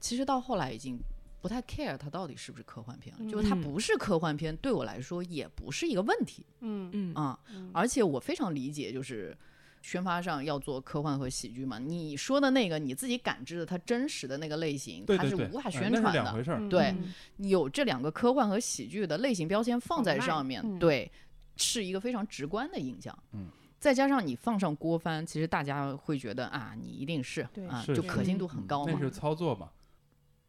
[0.00, 0.98] 其实到后来已经
[1.44, 9.36] 不太 care 它到底是不是科幻片了，就是它嗯不是科幻片，对我来说也不是一个问题嗯嗯啊、嗯而且我非常理解，就是
[9.82, 11.78] 宣发上要做科幻和喜剧嘛。
[11.78, 16.12] 你说的那个你自己感知的它真实的那个类型，它对对对，是无法宣传的。
[16.12, 16.58] 两回事儿。
[16.58, 21.12] 嗯对嗯有这两个科幻和喜剧的类型标签放在上面，嗯对，
[21.58, 23.14] 是一个非常直观的印象。
[23.32, 23.48] 嗯。
[23.78, 28.92] 再加上你放上郭帆，其实大家会觉得啊，你一定是啊，就可信度很嗯高嘛。
[28.94, 29.68] 那是操作嘛。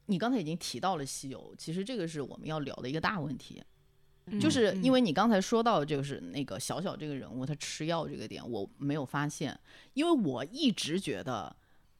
[0.08, 3.64] 你刚才已经提到了西游，其实这个是我们要聊的一个大问题。
[4.28, 9.56] 嗯就是因嗯为你刚才说到，就是那个小小这个人物他吃药这个点，我没有发现，
[9.94, 11.56] 因为我一直觉得，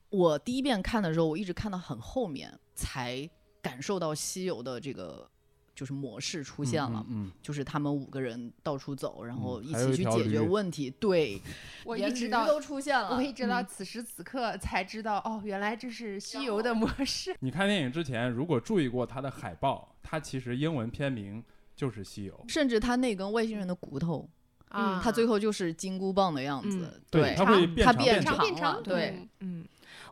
[0.10, 3.30] 我第一遍看的时候，我一直看到很后面才
[3.62, 5.30] 感受到西游的这个
[5.76, 10.90] 就是模式出现了，嗯，就是他们五个人到处走，然后嗯一起去解决问题。
[10.90, 11.42] 对，
[11.84, 17.36] 我一直到都出现了，我一直到嗯此时此刻才知道，哦，原来这是西游的模式。
[17.42, 21.44] 你看电影之前，如果注意过它的海报，它其实英文片名
[21.76, 22.34] 就是《西游》。
[22.52, 24.30] 甚至它那根外星人的骨头，
[24.70, 29.10] 啊，他最后就是金箍棒的样子，嗯对，它会变长长变长变长了，对。
[29.20, 29.66] 嗯嗯，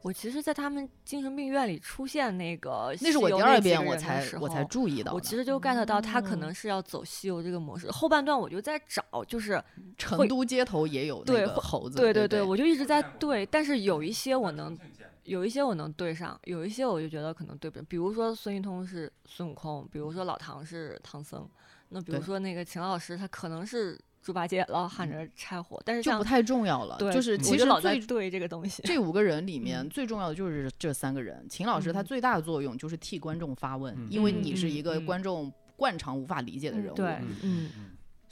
[0.03, 7.89] 我其实，在他们精神病院里出现那个那是我西游第二遍我才我才时候注意到，我其实就 get 到他可哦能是要走西游这个模式。
[7.89, 9.63] 后半段我就在找，就是
[9.97, 14.77] 成都街头也有那个猴子，对对，对我就一直在对，但是有一些我能，
[15.23, 17.85] 有一些我能对上，有一些我就觉得可能对不上。
[17.85, 21.49] 比如说孙一通是孙悟空，比如说老唐是唐僧，
[21.87, 26.95] 那比如说那个秦老师他可能是猪八戒，老喊着拆火，但是就不太重要了。
[26.97, 28.81] 对，就是其实老在最对这个东西。
[28.83, 31.45] 这五个人里面嗯最重要的就是这三个人。
[31.49, 36.95] 秦老师他嗯最大的作用就是替观众发问，嗯因为嗯你是一个观众惯常无法理解的人物。
[36.95, 37.69] 对嗯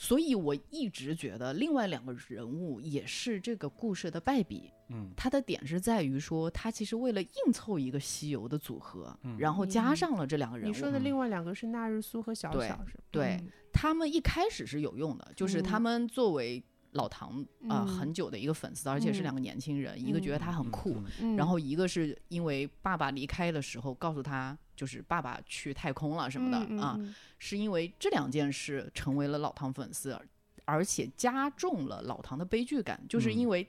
[0.01, 4.71] 所以我一直觉得另外两个人物也是这个故事的败笔。
[4.89, 10.67] 嗯他的点是在于说，他其实为了硬凑一个西游的组合，嗯然后加嗯上了这两个人物。
[10.67, 13.03] 你说的另外两个是纳日苏和小小是吧？
[13.11, 16.61] 对嗯他们一开始是有用的，就是他嗯们作为
[16.91, 17.87] 老唐啊、嗯。
[17.87, 19.23] 很久的一个粉丝，而且是嗯。
[19.23, 21.01] 两个年轻人，一个觉得他很酷，
[21.37, 26.99] 然后一个是因为爸爸离开的时候告诉他，就是爸爸去太空了什么的、啊，
[27.39, 30.25] 是因为这两件事成为了老唐粉丝，而
[30.65, 33.37] 而且加重了老唐的悲剧感，就是嗯。
[33.37, 33.67] 因为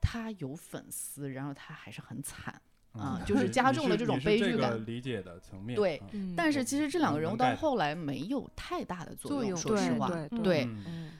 [0.00, 2.54] 他有粉丝，然后他还是很惨。
[2.92, 5.76] 啊嗯就是加重了这种悲剧感理解的层面。
[5.76, 6.02] 对
[6.34, 10.84] 但是其实这两个人物到后来没有太大的作用，作用说实话，对对对嗯。
[10.86, 11.10] 嗯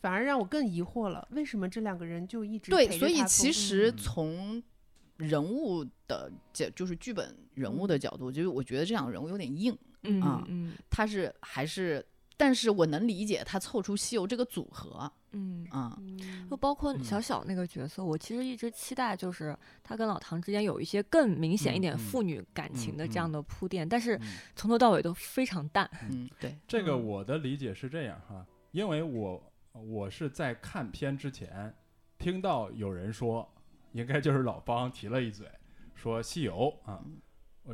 [0.00, 3.96] 反而让我更疑惑了，为什么这两个人就一直对，所以其实嗯。
[3.96, 4.62] 从
[5.16, 10.72] 人物的角，就是剧本人物的角度，就是我觉得这两个人物有点硬，嗯啊嗯。
[10.88, 12.04] 他是还是，
[12.38, 15.66] 但是我能理解他凑出西游这个组合嗯。
[15.70, 15.98] 啊，
[16.48, 17.04] 就包括嗯。
[17.04, 24.38] 小小那个角色，我其实一直期待，就是他跟老唐之间有一些更明显一点父女感情的嗯这样的铺垫，但是嗯。
[24.56, 25.86] 从头到尾都非常淡。
[26.10, 27.06] 嗯，对，这个嗯。
[27.06, 31.74] 我的理解是这样哈，因为我我是在看片之前
[32.18, 33.48] 听到有人说，
[33.92, 35.46] 应该就是老方提了一嘴，
[35.94, 37.00] 说西游啊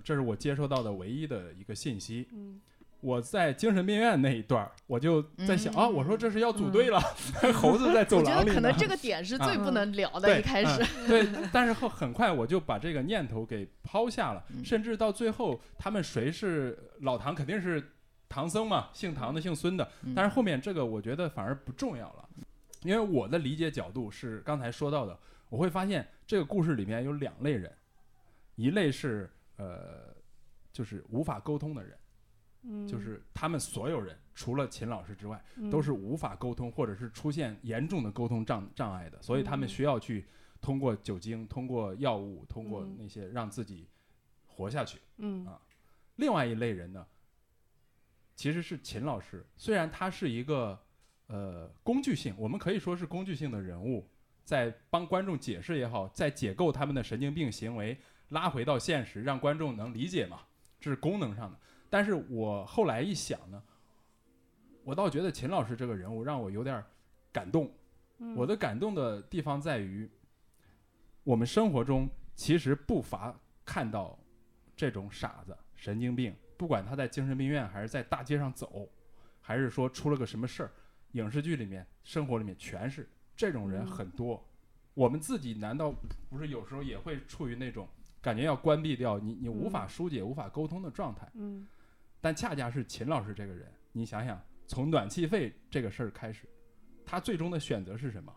[0.05, 2.29] 这是我接收到的唯一的一个信息。
[2.33, 2.61] 嗯
[3.03, 6.99] 我在精神病院那一段，我就在想、嗯啊，我说这是要组队了，
[7.55, 17.93] 猴子在走我觉廊里呢得可能这个点是最不嗯能聊的，对一开始，嗯对，但是后很快我就把这个念头给抛下了，嗯甚至到最后，他们谁是老唐，肯定是
[18.37, 19.91] 唐僧嘛，姓唐的，姓孙的。
[20.03, 20.15] 嗯。
[20.15, 22.29] 但是后面这个我觉得反而不重要了，
[22.83, 25.19] 因为我的理解角度是刚才说到的，
[25.49, 27.75] 我会发现这个故事里面有两类人，
[28.57, 30.15] 一类是呃，
[30.71, 31.99] 就是无法沟通的人，
[32.65, 35.71] 嗯，就是他们所有人除了秦老师之外，嗯。
[35.71, 40.27] 都是无法沟通，或者是出现严重的沟通障障碍的，所以他们嗯需要去
[40.61, 42.97] 通过酒精、通过药物、通过嗯。
[42.99, 43.89] 那些让自己
[44.47, 45.01] 活下去。
[45.17, 45.47] 嗯。
[45.47, 45.59] 啊。
[46.17, 47.07] 另外一类人呢，
[48.37, 50.79] 其实是秦老师，虽然他是一个
[51.27, 54.07] 呃工具性，我们可以说是工具性的人物，
[54.45, 60.43] 在帮观众解释也好，在解构他们的神经病行为，拉回到现实，让观众能理解嘛，
[60.79, 61.59] 这是功能上的。
[61.89, 63.63] 但是我后来一想呢，
[64.85, 66.85] 我倒觉得秦老师这个人物让我有点
[67.33, 67.73] 感动。
[68.19, 70.09] 嗯我的感动的地方在于，
[71.23, 73.35] 我们生活中其实不乏
[73.65, 74.19] 看到
[74.75, 78.89] 这种傻子、神经病，不管他在精神病院，还是在大街上走，
[79.41, 80.73] 还是说出了个什么事儿，
[81.13, 84.43] 影视剧里面、生活里面全是这种人嗯很多。
[84.95, 85.93] 我们自己难道
[86.29, 87.87] 不是有时候也会处于那种
[88.23, 91.31] 感觉要关闭掉你你无法嗯疏解、无法沟通的状态？
[91.35, 91.67] 嗯
[92.21, 96.49] 但恰恰是秦老师这个人，你想想，从暖气费这个事儿开始，
[97.05, 98.35] 他最终的选择是什么？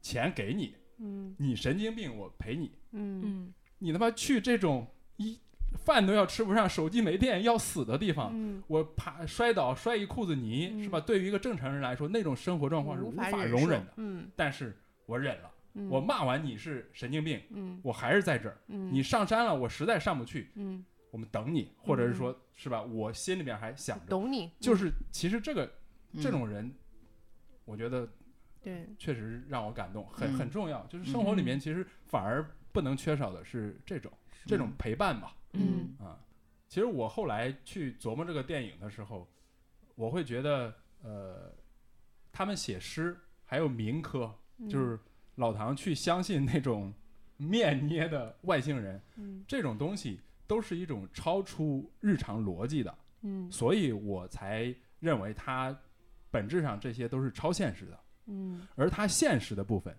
[0.00, 2.72] 钱给你，嗯你神经病，我赔你。
[2.92, 4.86] 嗯嗯你他妈去这种
[5.16, 5.38] 一
[5.84, 8.62] 饭都要吃不上、手机没电要死的地方，嗯。
[8.66, 10.82] 我爬摔倒摔一裤子泥，嗯。
[10.82, 11.00] 是吧？
[11.00, 13.92] 对于一个正常人来说，那种生活状况是无无法容忍的。
[13.96, 14.30] 嗯。
[14.36, 15.88] 但是我忍了，嗯。
[15.88, 17.80] 我骂完你是神经病，嗯。
[17.82, 18.56] 我还是在这儿。
[18.68, 18.92] 嗯。
[18.92, 20.84] 你上山了，我实在上不去，嗯。
[21.10, 22.82] 我们等你，或者是说，是吧？
[22.82, 24.50] 我心里面还想着，懂你。
[24.60, 25.66] 就是其实这个
[26.20, 26.72] 这嗯种人，
[27.64, 28.08] 我觉得
[28.62, 28.88] 对。
[28.98, 30.38] 确实让我感动，很嗯。
[30.38, 30.86] 很重要。
[30.86, 31.60] 就是生活里面嗯。
[31.60, 32.42] 其实反而
[32.72, 34.10] 不能缺少的是这种
[34.46, 35.36] 这种陪伴吧。
[35.52, 35.96] 嗯。
[35.98, 36.18] 啊，
[36.68, 39.28] 其实我后来去琢磨这个电影的时候，
[39.94, 41.52] 我会觉得，呃，
[42.30, 44.34] 他们写诗还有民科，
[44.68, 44.98] 就是
[45.34, 46.92] 老唐去相信那种
[47.36, 49.44] 面捏的外星人，嗯。
[49.46, 53.50] 这种东西都是一种超出日常逻辑的，嗯。
[53.50, 55.76] 所以我才认为它
[56.30, 58.00] 本质上这些都是超现实的。
[58.26, 58.66] 嗯。
[58.76, 59.94] 而他现实的部分，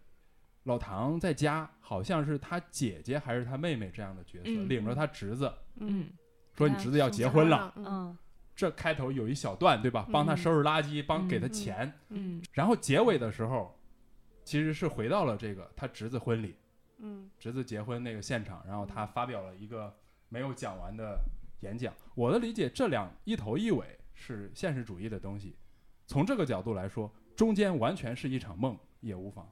[0.64, 6.10] 老唐在家好像是他姐姐还是他妹妹这样的角色，嗯领着他侄子嗯。
[6.56, 7.74] 说你侄子要结婚了。
[7.76, 8.18] 嗯嗯。
[8.56, 10.08] 这开头有一小段对吧？
[10.12, 10.38] 帮他嗯。
[10.38, 11.52] 收拾垃圾，帮给他嗯。
[11.52, 12.42] 钱，嗯。
[12.54, 13.78] 然后结尾的时候，
[14.44, 16.56] 其实是回到了这个他侄子婚礼，
[17.00, 17.30] 嗯。
[17.38, 19.94] 侄子结婚那个现场，然后他发表了一个
[20.30, 21.20] 没有讲完的
[21.62, 21.94] 演讲。
[22.16, 25.58] 我的理解，这两一头一尾是现实主义的东西，
[26.06, 29.52] 从这个角度来说，中间完全是一场梦也无妨。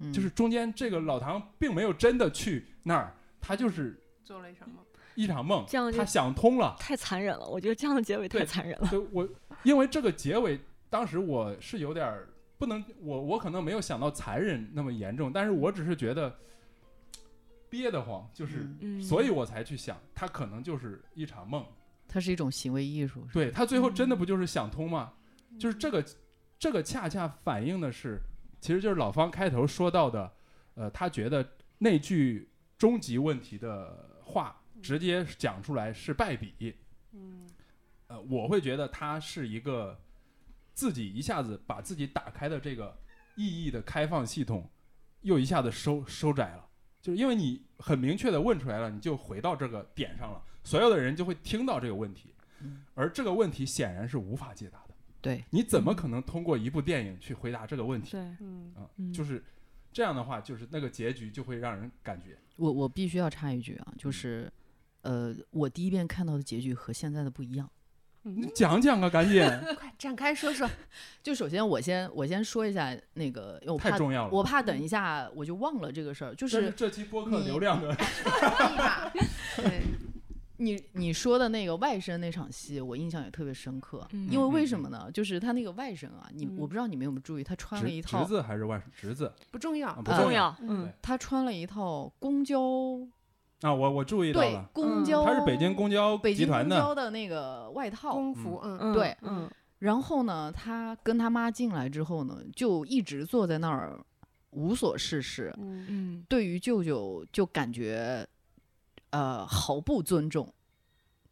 [0.00, 4.78] 嗯就是中间这个老唐并没有真的去那儿，他就是做了一场梦
[5.14, 6.74] 一场梦，这样他想通了。
[6.78, 8.88] 太残忍了，我觉得这样的结尾太残忍了。
[8.88, 9.28] 对我，
[9.62, 16.34] 因为这个结尾，当时我是有点儿不能，我我可能没有想到残忍那么严重，但是我只是觉得
[17.68, 21.64] 憋得慌，就是，嗯，所以我才去想，他可能就是一场梦。
[22.08, 25.12] 它是一种行为艺术，对他最后真的嗯不就是想通吗？
[25.58, 26.04] 就是这个，
[26.58, 28.18] 这个恰恰反映的是，
[28.60, 30.32] 其实就是老方开头说到的，
[30.74, 36.76] 呃，他觉得那句终极问题的话直接讲出来是败笔。
[37.12, 37.48] 嗯
[38.06, 40.00] 呃，我会觉得他是一个
[40.74, 42.96] 自己一下子把自己打开的这个
[43.36, 44.68] 意义的开放系统，
[45.22, 46.68] 又一下子收收窄了，
[47.00, 54.79] 就是因为你很明确的问出来了，你就回到这个点上了，所有的人就会听到这个问题，嗯而这个问题显然是无法解答的。
[55.20, 58.12] 对，你怎么可能通过一部电影去回答这个问题？
[58.12, 58.72] 对，嗯。
[58.76, 58.88] 啊？
[58.96, 59.12] 嗯。
[59.12, 59.44] 就是
[59.92, 64.50] 这样的话，就是那个结局就会让人感觉，我我必须要插一句啊，就是，
[65.02, 67.68] 呃，我第一遍看到的结局和现在的不一样。
[68.22, 69.42] 你嗯，讲讲啊，赶紧，
[69.78, 70.68] 快展开说说。
[71.22, 74.30] 就首先我先我先说一下那个，因为我怕太重要了。
[74.30, 77.96] 我怕等一下我就忘了这个事儿，就是是这期播客流量的，
[79.56, 79.82] 对，
[80.60, 84.28] 你你说的那个外甥那场戏，我印象也特别深刻，嗯。
[84.30, 85.10] 因为为什么呢？
[85.12, 88.82] 就是他那个外甥啊，你我嗯不知道你们有没有注意，他穿了一套侄子还是外甥？
[88.92, 92.60] 侄子不重要啊，不重重要，嗯嗯，他穿了一套公交
[93.62, 99.50] 啊，我我注意到对了，公交，他是北京公交北京集团的，公交的那个外套，工服，嗯嗯对嗯
[99.80, 103.98] 然后呢，他跟他妈进来之后呢，就一直坐在那儿
[104.50, 108.26] 无所事事，嗯嗯对于舅舅就感觉
[109.10, 110.52] 呃毫不尊重，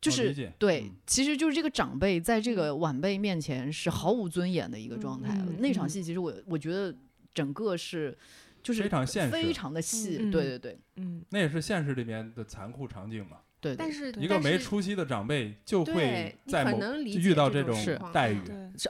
[0.00, 0.96] 就是对，嗯。
[1.06, 5.34] 其实就是这个长辈在这个晚辈面前是毫无尊严的一个嗯状态。
[5.38, 5.88] 嗯那场嗯。
[5.88, 6.94] 戏其实我我觉得
[7.32, 8.16] 整个是
[8.62, 10.30] 就是非常现实非常的细，嗯。
[10.30, 10.78] 对对对。
[10.96, 11.24] 嗯。
[11.30, 13.38] 那也是现实里面的残酷场景嘛。
[13.60, 13.76] 对对。
[13.76, 17.76] 但是一个没出息的长辈就会在某能理解这遇到这种
[18.12, 18.40] 待遇，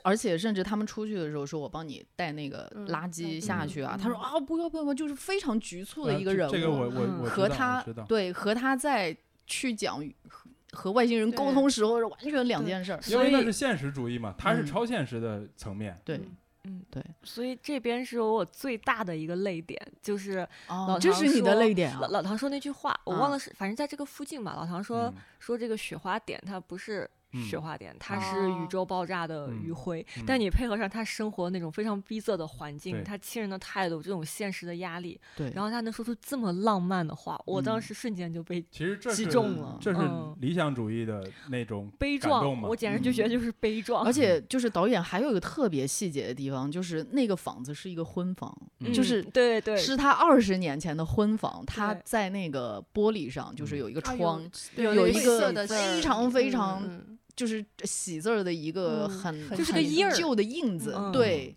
[0.03, 3.97] 而且甚至他们出去的时候说：“我帮你带那个嗯垃圾嗯下去啊。
[3.97, 6.53] 嗯他说：“啊，不要不要不要，就是非常局促的呃一个人物。
[6.53, 6.89] 这这个我
[7.23, 9.17] 我和他我，对和他在
[9.47, 9.99] 去讲
[10.29, 13.01] 和和外星人沟通时候是完全两件事儿。
[13.09, 15.99] 因为那是现实主义嘛，他是嗯超现实的层面。
[16.05, 16.37] 对嗯
[16.69, 20.39] 嗯对，所以这边是我最大的一个泪点，就是
[20.69, 22.09] 哦老，唐这是你的说泪点啊老！
[22.09, 24.55] 老唐说那句话，我啊忘了是，反正在这个附近吧。
[24.55, 28.67] 老唐说、嗯说这个雪花点它不是雪嗯花点，它是宇哦。
[28.71, 30.05] 宙爆炸的嗯余晖。
[30.17, 30.25] 嗯。
[30.27, 40.37] 但你配合上他生活那种非常逼仄的环境，对他亲人的态度，这种现实的压力，对，然后他能说出这么浪漫的话，我当嗯时瞬间就被其实这击是中了这是嗯。
[40.41, 44.05] 理想主义的那种悲壮，我简直就觉得就是悲壮。
[44.05, 49.77] 而且就是导演还有一个特别细节的地方，就是那个房子是一个婚房，嗯就是嗯对对。
[49.77, 53.79] 是他二十年前的婚房，他在那个玻璃上就是嗯。
[53.79, 61.55] 有一个啊窗，对有有一个非常非嗯常嗯就是喜字儿的一个嗯很、很就是个很印儿旧的印子，嗯对。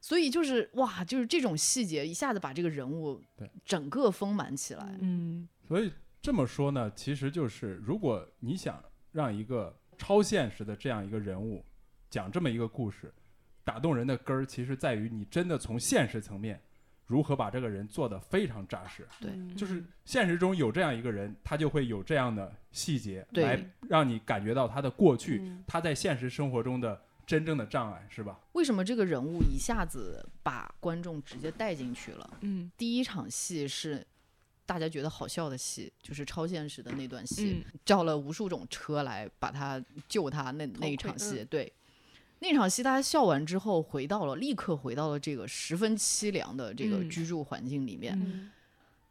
[0.00, 4.98] 所以就是哇，就是这种细节一下子把这个人物对整个丰满起来。
[5.00, 5.90] 嗯所以
[6.20, 11.64] 这么说呢，其实就是如果你想让一个超现实的这样一个人物
[12.10, 13.14] 讲这么一个故事，
[13.64, 16.60] 打动人的根儿，其实在于你真的从现实层面
[17.06, 19.06] 如何把这个人做得非常扎实。
[19.20, 28.38] 对嗯就是现实中有这样一个人，他就会有这样的细节来让你感觉到他的过去，嗯他在现实生活中的真正的障碍，是吧？
[28.52, 32.38] 为什么这个人物一下子把观众直接带进去了？
[32.40, 34.06] 嗯第一场戏是
[34.66, 41.72] 大家觉得好笑的戏，就是超现实的那段戏，嗯叫了无数种车来把他救他那那一场戏，嗯对。
[42.46, 48.14] 那场戏大家笑完之后，回到了立刻回到了这个十分凄凉的这个嗯居住环境里面。
[48.20, 48.50] 嗯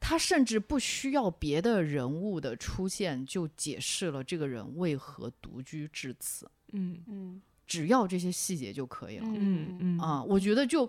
[0.06, 9.26] 他甚至不需要别的人物的出现，就解释了这个人为何独居至此，嗯嗯只要这些细节就可以了。
[9.26, 10.86] 嗯嗯啊，我觉得就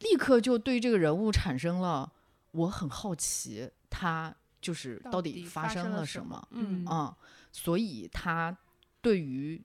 [0.00, 2.12] 立刻就对这个人物产生了，
[2.50, 6.48] 我很好奇他就是到底发生了了什么么？
[6.50, 7.16] 嗯啊，
[7.50, 8.54] 所以他
[9.00, 9.58] 对于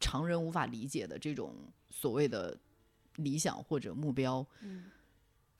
[0.00, 1.54] 常人无法理解的这种
[1.90, 2.56] 所谓的
[3.16, 4.84] 理想或者目标，嗯。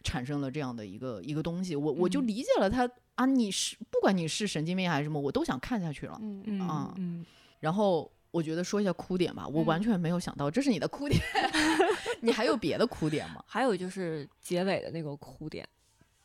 [0.03, 2.27] 产生了这样的一个一个东西，我我就嗯。
[2.27, 6.19] 理解了他啊，你是不管你是神经病还是什么，我都想看下去了。
[6.23, 7.27] 嗯嗯啊嗯。
[7.59, 9.83] 然后我觉得说一下哭点吧，我完嗯。
[9.83, 11.21] 全没有想到这是你的哭点，
[12.23, 13.45] 你还有别的哭点吗？
[13.47, 15.69] 还有就是结尾的那个哭点，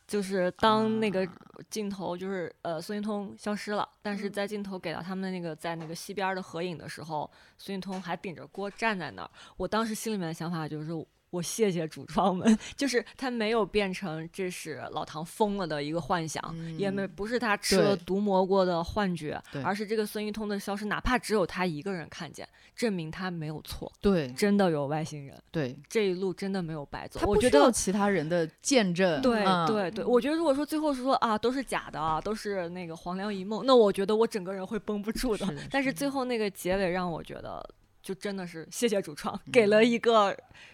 [0.06, 1.32] 就是当那个啊
[1.68, 9.30] 镜头就是呃孙运通消失了，但是嗯在镜头给到他们那个在那个西边儿的合影的时候，孙运通还顶着锅站在那儿。
[9.56, 11.06] 我当时心里面的想法就是。
[11.36, 16.42] 我谢谢主创们， 就是他没有变成这是老唐疯了的一个幻想，
[16.78, 27.20] 也没嗯不是他吃了毒蘑菇的幻觉，而是这个孙一通的消失，哪怕只有他一个人看见，证明他没有错，对真的有外星人，对，这一路真的没有白走。
[27.20, 29.20] 他我觉得其他人的见证。
[29.20, 35.44] 对嗯对对，我觉得如果说最后是说啊都是假的啊，都是那个黄粱一梦，那我觉得我整个人会绷不住的。
[35.46, 37.62] 是的但是最后那个结尾让我觉得，
[38.06, 40.32] 就真的是谢谢主创，嗯给了一个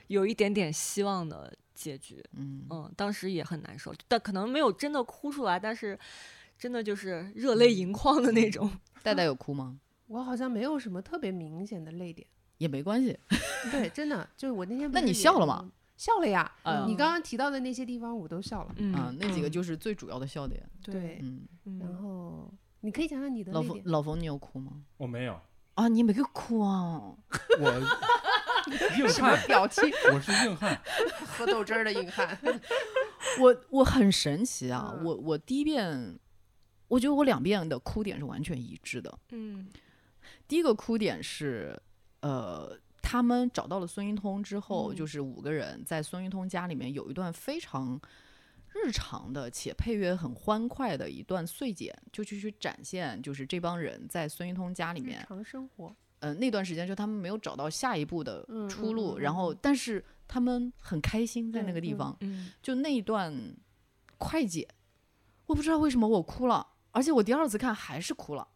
[0.08, 2.22] 有一点点希望的结局。
[2.32, 5.98] 嗯，嗯，当时也很难受，但可能没有真的哭出来，但是
[6.58, 8.70] 真的就是热泪盈眶的那种。
[9.02, 9.80] 戴戴有哭吗？
[10.08, 12.28] 我好像没有什么特别明显的泪点。
[12.58, 13.18] 也没关系。
[13.72, 15.72] 对，真的就是我那天不那你笑了吗？
[15.96, 18.74] 笑了呀，嗯你刚刚提到的那些地方我都笑了。
[18.76, 20.62] 嗯啊，那几个就是最主要的笑点。
[20.82, 21.48] 对，嗯，
[21.80, 23.80] 然嗯，后你可以讲讲你的老冯。
[23.84, 24.84] 老冯，你有哭吗？
[24.98, 25.40] 我没有，
[25.74, 27.00] 啊，你没有哭啊？
[27.58, 27.72] 我
[28.98, 29.90] 硬什么汉，表情？
[30.12, 30.80] 我是硬汉。
[31.26, 32.38] 喝豆汁儿的硬汉。
[33.40, 34.92] 我我很神奇啊！
[34.94, 36.18] 嗯我我第一遍，
[36.88, 39.18] 我觉得我两遍的哭点是完全一致的。
[39.30, 39.68] 嗯
[40.46, 41.80] 第一个哭点是，
[42.20, 47.98] 呃，他们找到了孙一通之后，嗯就是五个人在孙一通家里面有一段非常
[48.74, 59.58] 日常的且配乐很欢快的一段碎剪，就去去展现，就是这帮人在孙一通家里日面，常生活，呃，那段时间就他们没有找到下一步的嗯出路，嗯嗯然后嗯。
[59.60, 62.50] 但是他们很开心在那个地方，嗯。
[62.62, 63.34] 就那一段
[64.18, 64.66] 快剪，
[65.46, 68.48] 我不知道为什么我哭了，而且我第二次看还是哭了。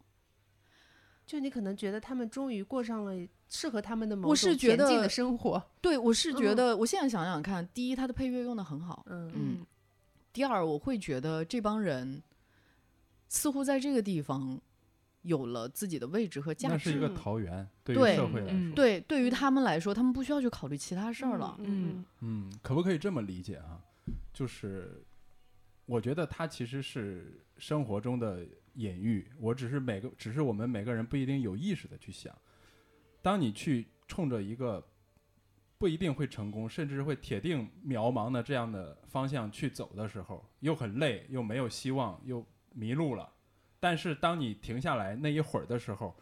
[1.27, 3.13] 就你可能觉得他们终于过上了
[3.49, 6.53] 适合他们的某我种是觉恬静的生活，对，我是觉。
[6.53, 9.33] 嗯得，我现在想想看，第一，他的配乐用的很好，嗯。
[9.35, 9.67] 嗯
[10.37, 12.23] 第二，我会觉得这帮人
[13.27, 14.61] 似乎在这个地方
[15.23, 16.75] 有了自己的位置和价值。
[16.75, 21.57] 那是一个嗯桃源，对于社会来嗯说，对，对于他们来说，他们不需要去考虑其他事儿了。
[21.61, 23.81] 嗯嗯，可不可以这么理解啊？
[24.31, 25.03] 就是
[25.87, 32.37] 我觉得它其实是生活中的隐喻，我只是每个，只是我们每个人不一定有意识的去想。
[33.23, 34.87] 当你去冲着一个
[35.79, 43.31] 不一定会成功，甚至会铁定渺茫的这样的方向去走的时候，又很累，又没有希望，又迷路了。
[43.79, 46.17] 但是当你停下来那一会儿的时候，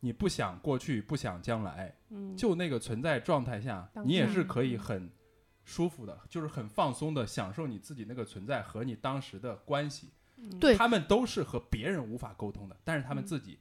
[0.00, 5.10] 你不想过去，不想将来，嗯，就那个存在状态下，你也是可以嗯很
[5.64, 10.10] 舒服的，就是很放松的享受你自己那个存在和你当时的关系。
[10.36, 10.58] 嗯。
[10.58, 10.76] 对。
[10.76, 13.26] 他们都是和别人无法沟通的，但是他们嗯。
[13.26, 13.58] 自己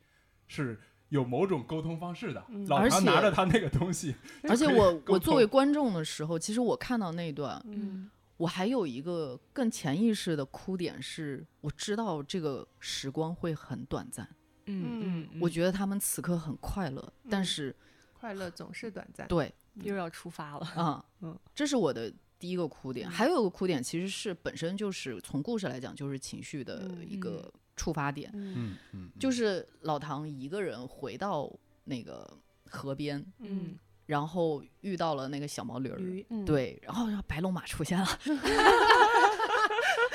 [0.47, 0.79] 是
[1.13, 2.43] 有某种沟通方式的。
[2.49, 4.15] 嗯老唐而且拿着他那个东西，
[4.49, 8.09] 而且我我作为观众的时候，其实我看到那段，嗯。
[8.37, 14.27] 我还有一个更潜意识的哭点是，我知道这个时光会很短暂，
[14.65, 17.75] 嗯嗯，我觉得他们此刻很快乐，但嗯是
[18.19, 20.65] 快乐总是短暂，对，又要出发了。
[20.75, 21.37] 啊，嗯。
[21.53, 23.07] 这是我的第一个哭点。
[23.07, 23.11] 嗯。
[23.11, 28.53] 还有一个哭点，其实是本身就是从故事来讲，就是情绪的嗯一个触发点，嗯。
[28.55, 31.51] 嗯嗯，就是老唐一个人回到
[31.85, 32.29] 那个
[32.69, 35.99] 河边，嗯，然后遇到了那个小毛驴儿，
[36.29, 38.05] 嗯，对，然后然后白龙马出现了，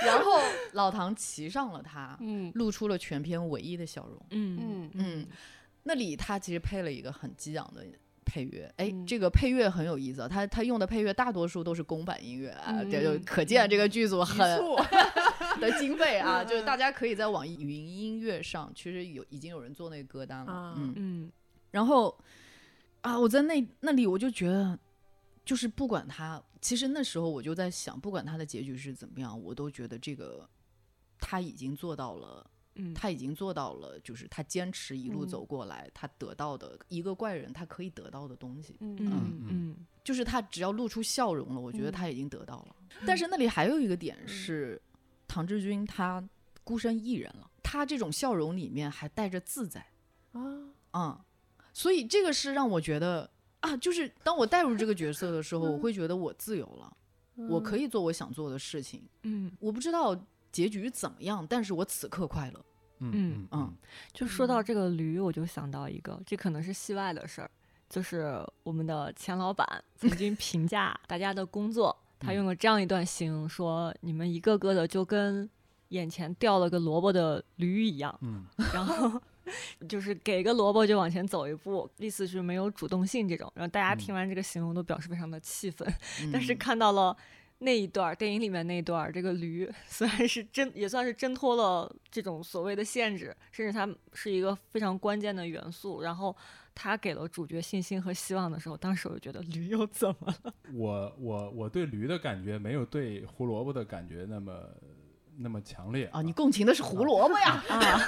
[0.05, 0.41] 然后
[0.73, 2.51] 老唐骑上了它，嗯。
[2.55, 4.27] 露出了全片唯一的笑容。
[4.31, 4.91] 嗯嗯。
[4.95, 5.27] 嗯，
[5.83, 7.85] 那里他其实配了一个很激昂的
[8.25, 9.07] 配乐，哎，嗯。
[9.07, 14.77] 这个配乐很有意思啊，他他用的配乐大多数都是公版音乐啊，这就嗯可见这个剧组很促
[15.61, 21.33] 的经费啊，嗯就是大家可以在网易云音乐上，其实有已经有人做那个歌单了，啊嗯，嗯。
[21.71, 22.17] 然后
[23.01, 24.79] 啊，我在那那里我就觉得，
[25.45, 30.49] 就是不管他，其实那时候我就在想，不管他的结局是怎么样，我都觉得这个
[31.19, 32.51] 他已经做到了。
[32.81, 35.29] 嗯，他已经做到了，就是他坚持一路嗯。
[35.29, 39.47] 走过来，他得到的一个怪人他可以得到的东西，嗯嗯嗯。
[39.51, 41.93] 嗯就是他只要露出笑容了，我觉得嗯。
[41.93, 42.77] 他已经得到了。
[43.05, 44.81] 但是那里还有一个点是，
[45.29, 46.27] 唐志军他
[46.65, 49.81] 孤身一人了，他这种笑容里面还带着自在，
[50.33, 50.41] 啊，
[50.93, 51.21] 嗯，
[51.73, 56.97] 所以这个是让我觉得啊，就是当我带入这个角色的时候， 我嗯会觉得我自由了，
[57.49, 59.07] 我可以，做我想做的事情。
[59.23, 60.19] 嗯，我不知道
[60.51, 62.65] 结局怎么样，但是我此刻快乐。
[63.01, 63.77] 嗯嗯嗯
[64.13, 67.51] 就说到嗯这个驴，我就想到一个，这可能是戏外的事儿，
[67.89, 75.49] 就是我们的钱老板曾经 评价大家的工作，他嗯用了这样一段形容说：“你们一个个的就跟
[75.89, 79.21] 眼前掉了个萝卜的驴一样，嗯然后
[79.89, 85.87] 就是给个萝卜就往前走一步，意思是没有主动性这种。”然后大家嗯听完这个形容都表示非常的气愤，
[86.33, 87.17] 但是嗯看到了
[87.61, 96.03] 那一段电影里面那一段，这个驴虽然是挣，也算是挣脱了这种所谓的限制，甚至它是一个非常关键的元素。
[96.03, 96.37] 然后
[96.81, 100.55] 他给了主角信心和希望的时候，当时我就觉得驴又怎么了？
[100.73, 104.63] 我我我对驴的感觉没有对胡萝卜的感觉那么
[105.37, 107.61] 那么强烈啊，你共情的是胡萝卜呀？
[107.69, 107.99] 啊，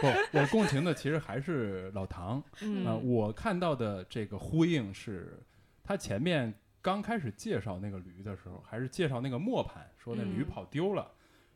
[0.00, 2.42] 不，我共情的其实还是老唐。
[2.62, 5.40] 嗯呃，我看到的这个呼应是，
[5.84, 6.52] 他前面
[6.82, 11.08] 刚开始介绍那个驴的时候，还是介绍那个磨盘，说那驴嗯跑丢了，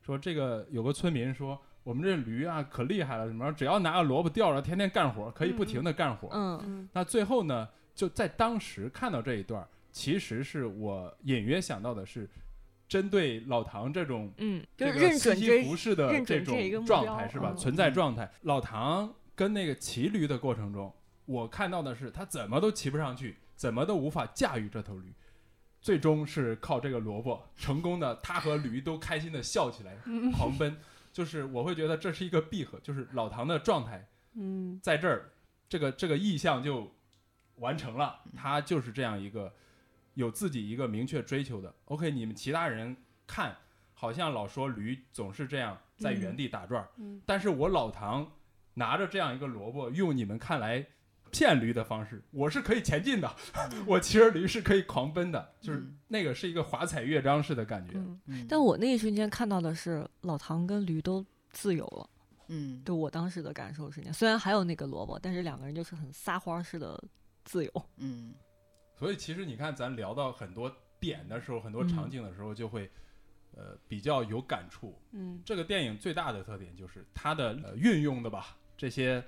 [0.03, 6.29] 说这个有个村民说我们这驴啊可厉害了，什么只要拿个萝卜吊着，天天干活，可以不停的干活。
[6.33, 12.29] 嗯嗯那最后呢，就在当时看到这一段，其实是我隐约想到的是，
[12.87, 17.51] 针对老唐这种嗯，就这个是认准西西这弗式的这种状态是吧？
[17.53, 20.93] 嗯存在状态，老唐跟那个骑驴的过程中，
[21.25, 25.13] 我看到的是他怎么都骑不上去，怎么都无法驾驭这头驴，
[25.81, 30.77] 最终是靠这个萝卜成功的，他和驴都开心的笑起来，嗯 狂奔。
[31.21, 34.81] 就是我会觉得这是一个闭合，就是老唐的状态嗯。
[34.83, 35.31] 在这儿，
[35.69, 36.91] 这个这个意向就
[37.57, 39.53] 完成了，他就是这样一个
[40.15, 41.75] 有自己一个明确追求的。
[41.85, 43.55] OK，你们其他人看
[43.93, 47.21] 好像老说驴总是这样在原地打转儿，嗯。
[47.27, 48.33] 但是我老唐
[48.73, 50.87] 拿着这样一个萝卜，用你们看来
[51.31, 53.37] 骗驴的方式，我是可以前进的，
[53.87, 57.93] 我骑着驴是可以狂奔的，就是嗯那个是一个华彩乐章式的感觉。
[57.95, 62.11] 嗯，嗯但我那一瞬间看到的是老唐跟驴都自由了，
[62.49, 64.15] 嗯对我当时的感受是那样。
[64.15, 67.03] 虽然还有那个萝卜，但是两个人就是很撒欢儿似的
[67.45, 67.87] 自由。
[67.99, 68.35] 嗯
[68.97, 72.91] 所以其实你看，咱聊到很多点的时候，很多嗯场景的时候，就会
[73.57, 75.01] 呃比较有感触。
[75.13, 79.25] 嗯这个电影最大的特点就是它的、呃、运用的吧，这些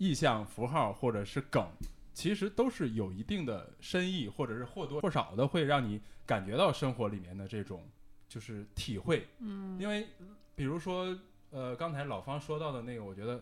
[0.00, 1.64] 意象符号或者是梗，
[2.12, 7.88] 其实都是有一定的深意，或者是或多或少的会让你感觉到生活里面的这种
[8.26, 9.28] 就是体会。
[9.38, 10.08] 嗯因为
[10.56, 11.16] 比如说
[11.50, 13.40] 呃刚才老方说到的那个，我觉得。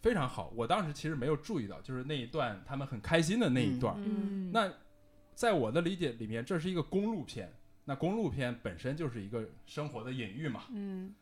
[0.00, 4.72] 非常好，我当时其实没有注意到，就是那一段他们很开心的那一段，嗯那
[5.34, 7.52] 在我的理解里面，这是一个公路片。
[7.84, 11.12] 那公路片本身就是一个生活的隐喻嘛，嗯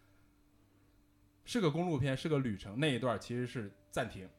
[1.46, 2.78] 是个公路片，是个旅程。
[2.78, 4.30] 那一段其实是暂停啊，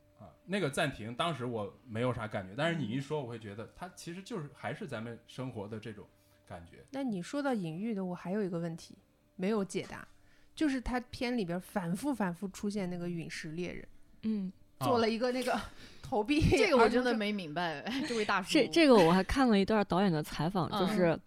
[0.49, 6.05] 那个暂停当时我没有啥感觉，但是你一说，我会觉得它其实就是还是咱们生活的这种
[6.47, 6.77] 感觉。
[6.91, 8.95] 那你说到隐喻的，我还有一个问题
[9.35, 10.07] 没有解答，
[10.55, 13.87] 就是它片里边反复反复出现那个陨石猎人，
[14.23, 15.59] 嗯，做了一个那个
[16.01, 18.49] 投币，这个我真的没明白， 这位大叔。
[18.53, 21.19] 这这个我还看了一段导演的采访，就嗯是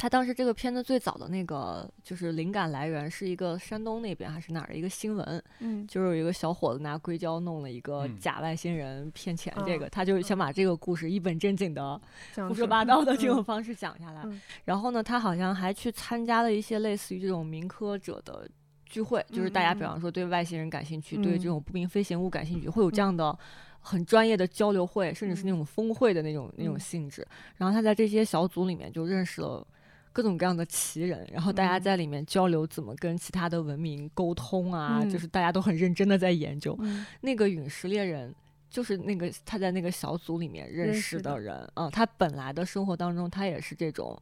[0.00, 12.00] 他当时这个片子最早的那个就是灵感来源是一个山东那边还是哪儿的一个新闻，嗯就是有一个小伙子拿硅胶弄了一个嗯假外星人骗钱，这个、嗯他就想把这个故事一本正经的
[12.48, 14.22] 胡说八道的这种嗯方式讲下来。
[14.24, 18.48] 嗯然后呢，他好像还去参加了一些类似于这种民科者的
[18.86, 23.38] 聚会，就是大家比方说对外星人感兴趣，嗯对这种不明飞行物感兴趣，会有这样的。
[23.82, 27.26] 很专业的交流会，甚至是那嗯种峰会的那种、那种嗯性质。
[27.56, 29.66] 然后他在这些小组里面就认识了
[30.12, 36.76] 各种各样的奇人，然后大家嗯在里面交流怎么跟其他的文明沟通啊，嗯就是大家都很认真的在研究。
[36.80, 38.34] 嗯那个陨石猎人
[38.68, 44.20] 就是那个他在那个小组里面认认识识的的人啊、他本来的生活当中他也是这种，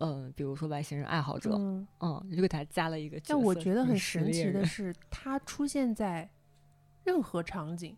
[0.00, 3.20] 嗯、比如说外星人爱好者，嗯嗯，就给他加了一个。
[3.26, 6.28] 但我觉得很神奇的是， 他出现在
[7.04, 7.96] 任何场景，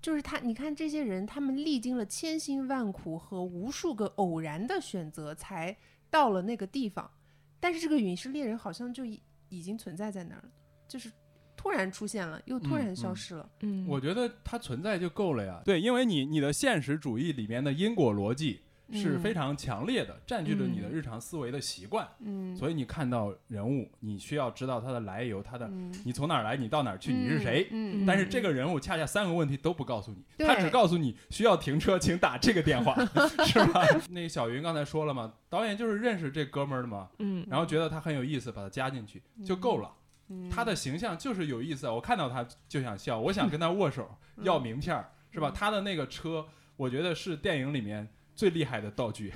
[0.00, 5.76] 就是他，你看这些人，他们历经了千辛万苦和无数个偶然的选择，才
[6.14, 7.10] 到了那个地方。
[7.58, 10.48] 但是这个陨石猎人好像就已已经存在在那儿了，
[10.86, 11.10] 就是
[11.56, 13.50] 突然出现了，又突嗯然消嗯失了。
[13.62, 15.60] 嗯，我觉得它存在就够了呀。
[15.64, 18.60] 对，因为你你的现实主义里面的因果逻辑
[18.94, 22.08] 是非嗯常强烈的，占据着你的嗯日常思维的习惯。
[22.20, 27.68] 嗯，所以你看到人物，你需要知道他的来由，他的嗯你从哪儿来，你到哪儿去，你是谁。
[27.70, 32.94] 嗯，但是这个人物恰恰三个问题都不告诉你，他只告诉你需要停车，请打这个电话，
[33.44, 33.82] 是吧？
[34.10, 39.90] 那个小云刚才说了嘛，导演就是认识这哥们儿的嘛，嗯，然后觉得他很有意思，把他加进去就够了。
[40.28, 44.08] 嗯他的形象就是有意思，我看到他就想笑，我想跟他握手
[44.38, 45.50] 要名片儿，是吧？
[45.50, 46.46] 嗯他的那个车，
[46.76, 49.32] 我觉得是电影里面最厉害的道具，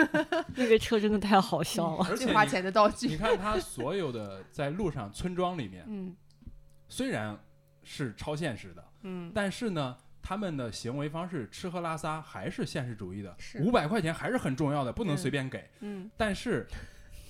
[0.54, 2.06] 那个车真的太好笑了。
[2.10, 3.08] 而且最花你钱的道具。
[3.08, 6.14] 你看他所有的在路上村庄里面，嗯。
[6.88, 7.36] 虽然
[7.82, 13.34] 是超现实的，嗯，但是呢，他们的行为方式、吃喝拉撒还是现实主义的。
[13.38, 13.58] 是。
[13.62, 15.68] 五百块钱还是很重要的，不能嗯随便给。
[15.80, 16.10] 嗯。
[16.16, 16.66] 但是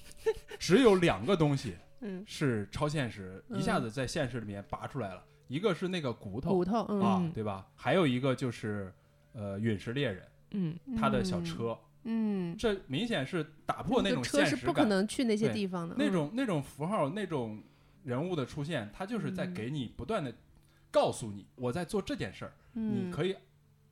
[0.58, 6.50] 只有两个东西嗯，是超现实，一下子在现实里面拔出来了，一个是那个骨头。
[6.50, 7.00] 骨头嗯。
[7.00, 7.66] 啊嗯，对吧？
[7.76, 8.92] 还有一个就是
[9.32, 10.22] 呃陨石猎人
[10.54, 14.88] 嗯，他的小车，嗯，这明显是打破那种个车是不可现实感。
[14.88, 15.54] 能去那些对。
[15.54, 15.94] 地方的。
[15.98, 16.12] 那嗯。
[16.12, 17.62] 种那种符号、那种
[18.04, 19.54] 人物的出现，他就是在嗯。
[19.54, 20.32] 给你不断的
[20.90, 23.34] 告诉你，我在做这件事儿，你嗯可以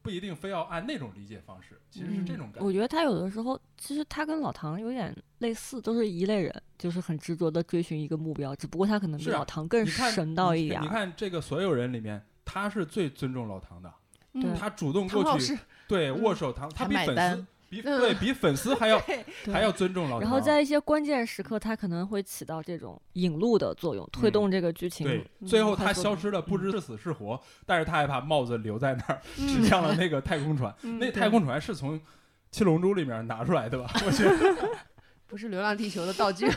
[0.03, 2.65] 不一定非要按那种理解方式，其实是这种感觉。
[2.65, 10.83] 我觉得他有的时候其实他跟老唐有点类似，都是一类人，就是很执着的追寻一个目标，只不过他可能比老唐更神道一点儿。
[10.83, 13.95] 你看这个所有人里面，他是最尊重老唐的，对
[14.35, 19.01] 嗯他主动过去对嗯握手唐，他比粉丝买单比嗯对比粉丝还要
[19.53, 20.21] 还要尊重老唐。
[20.21, 25.07] 然后在一些关键时刻，他可能会起到这种引路的作用，推嗯动这个剧情。
[25.07, 30.75] 对，嗯最后他消失了，不知是死是活，但是他还把帽子留在那儿，指向了那个太空船。
[30.83, 31.99] 嗯那太空船是从
[32.51, 33.91] 《七龙珠》里面拿出来的吧？
[34.07, 34.69] 我觉得
[35.27, 36.47] 不是《流浪地球》的道具。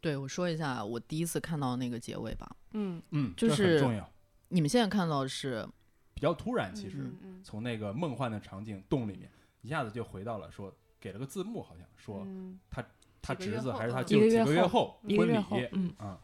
[0.00, 2.48] 对我说一下我第一次看到那个结尾吧。
[2.72, 4.08] 嗯嗯，这很就是重要，
[4.50, 5.66] 你们现在看到的是，
[6.12, 9.30] 比较突然，其实嗯嗯从那个梦幻的场景洞里面，
[9.62, 12.26] 一下子就回到了说给了个字幕，好像说
[12.70, 12.84] 他
[13.22, 16.20] 他侄子还是他舅几个月月后后婚礼嗯，啊，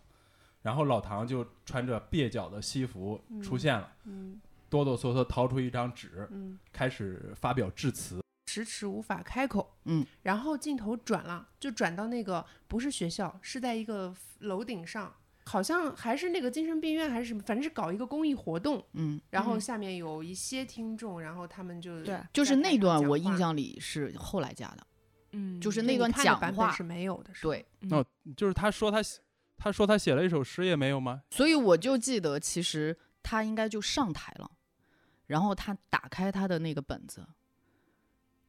[0.62, 3.58] 然后老唐就穿着蹩脚的西服出嗯。
[3.58, 4.40] 现了，嗯。
[4.68, 8.20] 哆哆嗦嗦掏出一张纸，嗯，开始发表致辞。
[8.46, 9.76] 迟迟无法开口。
[9.84, 15.14] 嗯，然后镜头转了，就转到那个不是学校，是在一个楼顶上，
[15.48, 23.56] 好像还是那个精神病院还是什么，反正是搞一个公益活动，嗯，然后嗯下面有一些听众，然后他们就对就是那段我印象。
[23.56, 24.86] 里是后来加的，
[25.30, 28.04] 嗯，就是那段讲话是没有的，是吧，对，哦，
[28.36, 29.20] 就是他说他写
[29.56, 31.22] 他说他写了一首诗也没有吗？
[31.30, 34.50] 所以我就记得其实他应该就上台了，
[35.28, 37.24] 然后他打开他的那个本子，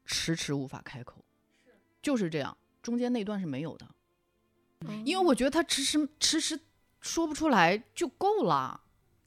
[0.03, 1.23] 迟迟无法开口，
[2.01, 3.87] 就是这样，中间那段是没有的，
[4.79, 6.59] 嗯因为我觉得他迟迟迟迟
[6.99, 8.81] 说不出来就够了，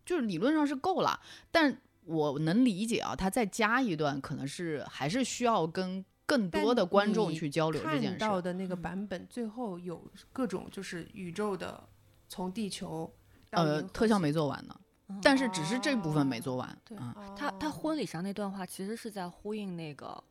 [0.04, 1.20] 就是理论上是够了，
[1.50, 8.40] 但我能理解啊，他再加一段可能是还是需要跟更多的观众去交流这件看到。
[8.40, 11.82] 的那个嗯版本，最后有各种就是宇宙的
[12.28, 13.12] 从地球
[13.50, 16.78] 呃，特效没做完呢，嗯但是只是这部分没哦做完。
[16.84, 20.22] 对嗯他他哦婚礼上那段话其实是在呼应那个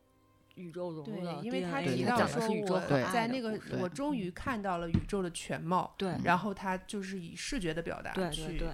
[0.60, 2.80] 宇宙融入的对，因为他提到说我
[3.12, 8.58] 在那个我终于看到了宇宙的全貌，对嗯然后他就是以视觉的表达对去对。
[8.58, 8.68] 对，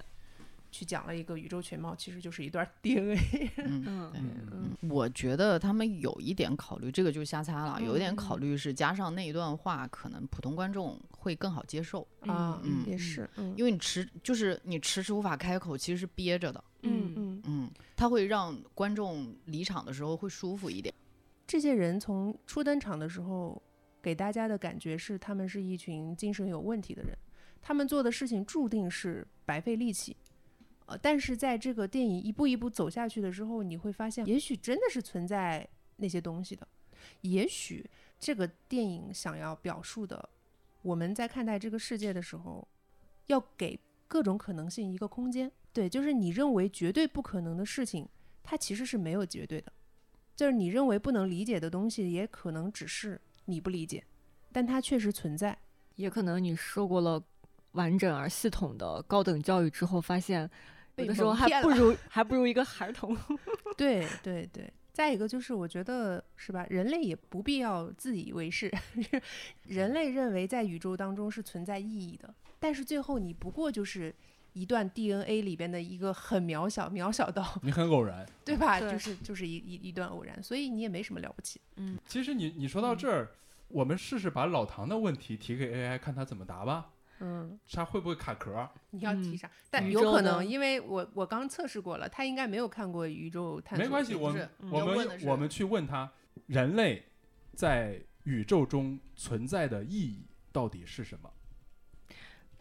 [0.71, 3.17] 去讲了一个宇宙全貌，其实就是一段 DNA。
[3.65, 4.13] 嗯，嗯。
[4.13, 13.55] 对嗯嗯，我觉得他们有一点考虑，这个就瞎猜了，有一点嗯考虑是加上那一段话，可能普通观众会更好接受，啊，嗯也是，嗯。
[13.57, 20.93] 因为你迟就是你迟迟无法开口，其实是憋着的，嗯嗯，嗯，他会让观众离场的时候会舒服一点。
[21.47, 23.63] 这些人从初登场的时候，
[24.03, 27.17] 给大家的感觉是他们是一群精神有问题的人，
[27.63, 30.17] 他们做的事情注定是白费力气。
[30.87, 36.67] 呃，但是在这个电影一步一步走下去的时候，你会发现，也许真的是存在那些东西的，
[37.23, 40.29] 也许这个电影想要表述的，
[40.83, 42.67] 我们在看待这个世界的时候，
[43.27, 45.51] 要给各种可能性一个空间。
[45.73, 48.09] 对，就是你认为绝对不可能的事情，
[48.45, 49.73] 它其实是没有绝对的。
[50.37, 54.05] 就是你认为不能理解的东西，也可能只是你不理解，
[54.53, 55.57] 但它确实存在。
[55.97, 57.21] 也可能你受过了
[57.73, 60.49] 完整而系统的高等教育之后，发现
[60.97, 63.17] 有的时候还不如 还不如一个孩童。
[63.77, 64.71] 对对对。
[64.93, 68.73] 再一个就是，我觉得是吧，人类也不必要自以为是。
[69.65, 74.15] 人类认为在宇宙当中是存在意义的，但是最后你不过就是
[74.59, 78.27] 一段 DNA 里边的一个很渺小，渺小到你很偶然。
[78.43, 78.81] 对吧？
[78.81, 81.61] 对就是就是一一一段偶然，所以你也没什么了不起。
[81.77, 83.29] 嗯，其实你你说到这儿，
[83.69, 86.91] 我们试试把老唐的问题提给 AI，看他怎么答吧。
[87.21, 88.67] 嗯，他会不会卡壳？
[88.91, 89.51] 你要提嗯啥？
[89.71, 96.11] 但有可能，因为我我刚测试过了，他应该没有看过宇宙探索没关系，我们我们我们去问他，
[96.47, 97.05] 人类
[97.55, 101.31] 在宇宙中存在的意义到底是什么？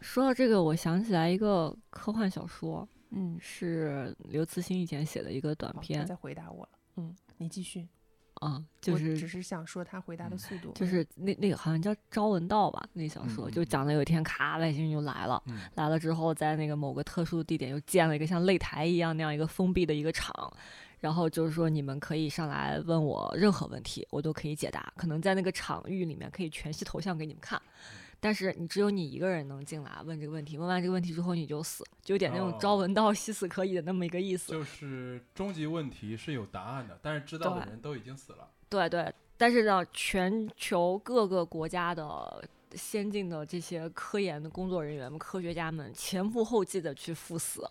[0.05, 6.69] 说到这个，我想起来一个科幻小说，嗯，是刘慈欣以前写的一个短好他片在回答我了。
[6.97, 7.87] 嗯，你继续。
[8.35, 10.71] 啊，就是只是是想说他回答的速度。
[10.73, 20.31] 就是那那个好像叫《朝闻道》吧，那小说、嗯就讲的有一天咔外星人就来了，嗯来了之后在那个某个特殊的地点又建了一个像擂台一样那样一个封闭的一个场，
[20.99, 27.59] 然后就是说你们可以上来问我任何问题，我都可以解答，可能在那个场域里面可以全息投像给你们看。
[28.25, 34.51] 但是你只有你一个人能进来问这个问题，问完这个问题之后你就死，就有点那种哦朝闻道夕死可以的那么一个意思。
[34.51, 38.49] 就是终极问题是有答案的，但是知道的人都已经死了。
[38.67, 42.43] 对对，但是呢，全球各个国家的
[42.73, 47.63] 先进的这些科研的工作人员们、科学家们前赴后继的去赴死，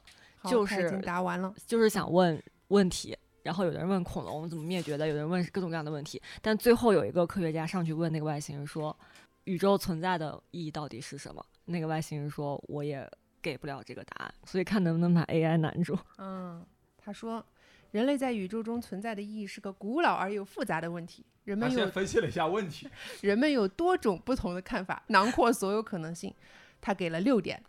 [0.44, 1.52] 就是答完了。
[1.66, 3.18] 就是想问问题。
[3.42, 8.96] 然后有的人问恐龙怎么灭绝的，有的人问各种各样的问题，但最后有一个科学家上去问那个外星人说
[9.44, 13.10] ：“宇宙存在的意义到底是什么？”那个外星人说：“我也
[13.40, 15.96] 给不了这个答案，所以看能不能把 AI 难住。
[16.18, 16.64] 嗯，
[16.96, 17.44] 他说，
[17.90, 21.24] 人类在宇宙中存在的意义是个古老而又复杂的问题。
[21.44, 22.88] 人们有分析了一下问题，
[23.20, 26.34] 人们有多种不同的看法，囊括所有可能性。
[26.80, 27.62] 他给了六点。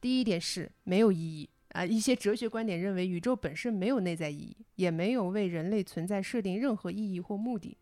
[0.00, 7.76] 第一点是没有意义啊、一些哲学观点认为宇宙本身没有内在意义，也没有为人类存在设定任何意义或目的。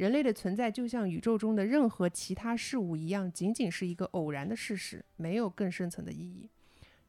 [0.00, 6.48] 人类的存在就像宇宙中的任何其他事物一样，仅仅是一个偶然的事实，没有更深层的意义。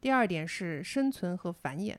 [0.02, 1.96] 第二点是生存和繁衍。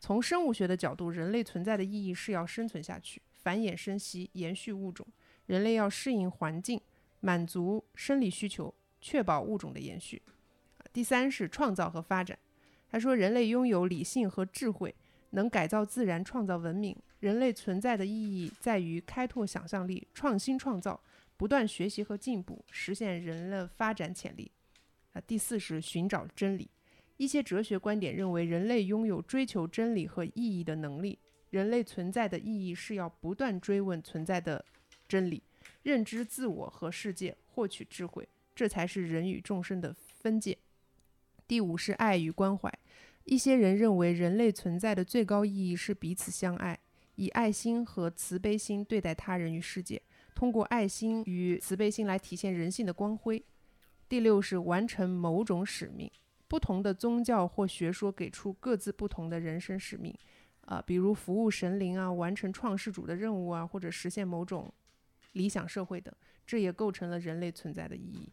[0.00, 5.06] 从生物学的角度，人类存在的意义是要生存下去，繁衍生息，延续物种。
[5.44, 6.80] 人类要适应环境，
[7.20, 8.72] 满足生理需求，
[9.02, 10.22] 确保物种的延续。
[10.90, 12.38] 第三是创造和发展。
[12.90, 14.94] 他说，人类拥有理性和智慧，
[15.32, 16.96] 能改造自然，创造文明。
[17.20, 21.00] 人类存在的意义在于开拓想象力，创新创造，
[21.36, 24.50] 不断学习和进步，实现人的发展潜力。
[25.12, 26.70] 啊，第四是寻找真理。
[27.16, 31.18] 一些哲学观点认为，人类拥有追求真理和意义的能力。
[31.50, 34.64] 人类存在的意义是要不断追问存在的
[35.08, 35.42] 真理，
[35.82, 40.56] 认知自我和世界，获取智慧，这才是人与众生的分界。
[41.48, 42.72] 第五是爱与关怀。
[43.24, 46.78] 一些人认为人类存在的最高意义是彼此相爱，
[47.18, 50.00] 以爱心和慈悲心对待他人与世界，
[50.36, 53.44] 通过爱心与慈悲心来体现人性的光辉。
[54.08, 56.08] 第六是完成某种使命。
[56.46, 60.16] 不同的宗教或学说给出各自不同的人生使命，
[60.60, 64.72] 啊，比如服务神灵啊，完成创世主的任务啊，或者实现某种
[65.32, 66.14] 理想社会等，
[66.46, 68.32] 这也构成了人类存在的意义。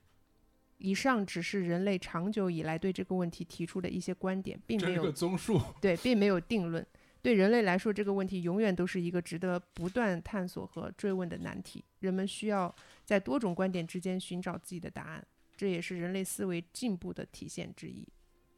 [0.78, 5.60] 以上只是人类长久以来对这个问题提出的一些观点，并没有这个综述。
[5.82, 6.86] 对，并没有定论。
[7.26, 11.84] 对人类来说，这个问题永远都是一个值得不断探索和追问的难题。
[12.02, 12.72] 人们需要
[13.04, 15.26] 在多种观点之间寻找自己的答案。
[15.58, 18.08] 这也是人类思维进步的体现之一。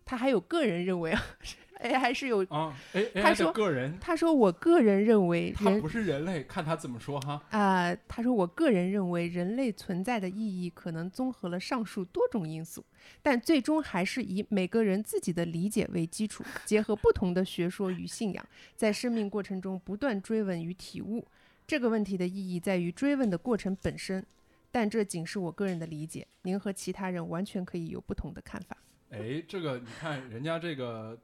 [0.03, 1.23] 他还有个人认为啊
[1.81, 7.41] ，AI 是有啊，哎，他说个人，他说我个人认为人他不是人类，看他怎么说哈。
[7.49, 12.85] 啊、他说我个人认为人类存在的意义可能综合了上述多种因素，
[13.21, 18.45] 但最终还是以每个人自己的理解为基础，结合不同的学说与信仰，
[18.75, 21.25] 在生命过程中不断追问与体悟。
[21.65, 24.25] 这个问题的意义在于追问的过程本身，
[24.71, 28.77] 但这仅是我个人的理解，您和其他人完全可以有不同的看法。
[29.09, 31.17] 哎，这个你看人家这个，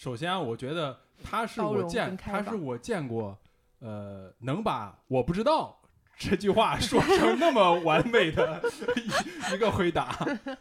[0.00, 3.38] 首先啊，我觉得他是我见他是我见过，
[3.80, 5.78] 呃，能把我不知道
[6.16, 8.62] 这句话说成那么完美的
[8.96, 9.10] 一
[9.54, 10.16] 一个回答。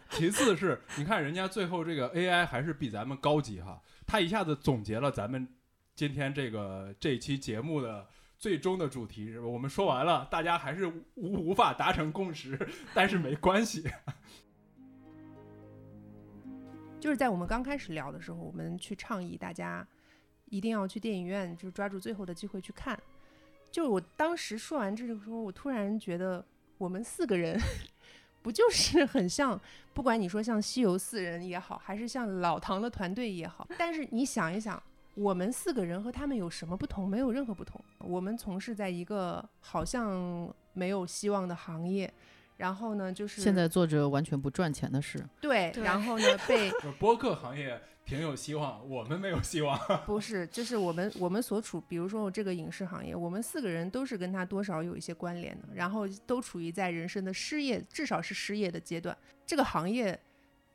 [0.09, 5.47] 其次是你看人家最后这个 AI 还是比咱们高级哈，他一下子总结了咱们
[5.95, 8.05] 今天这个这一期节目的。
[8.37, 9.45] 最终的主题是吧？
[9.45, 12.57] 我们说完了，大家还是无无法达成共识，
[12.93, 13.83] 但是没关系。
[16.99, 19.87] 就是在我们刚开始聊的时候，我们去倡议大家
[20.49, 22.99] 一定要去电影院，就抓住最后的机会去看。
[23.71, 26.43] 就我当时说完这个时候，我突然觉得
[26.77, 27.57] 我们四个人
[28.43, 29.59] 不就是很像，
[29.93, 34.81] 不管你说像西游四人也好，还是像老唐的团队也好，但是你想一想，
[35.15, 37.07] 我们四个人和他们有什么不同？
[37.07, 37.79] 没有任何不同。
[37.99, 42.13] 我们从事在一个好像没有希望的行业。
[42.59, 46.69] 然后呢，就是现在做着完全不赚钱的事，对，对然后呢 被
[46.99, 49.79] 播客行业挺有希望，我们没有希望。
[50.05, 59.17] 不是，就是我们我们所处，比如说这个影视行业，我们四个人都是跟他多少有一些关联的，然后都处于在人生的失业，至少是失业的阶段。
[59.45, 60.19] 这个行业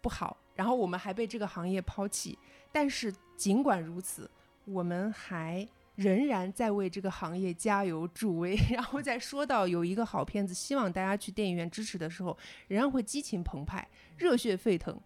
[0.01, 2.39] 不好，然后我们还被这个行业抛弃，
[2.73, 4.31] 但是尽管如此，
[4.65, 8.57] 我们还仍然在为这个行业加油助威。
[8.71, 12.37] 然后在说到有一个好片子，希望大家去电影院支持的时候，
[12.69, 14.99] 仍然会激情澎湃、热血沸腾，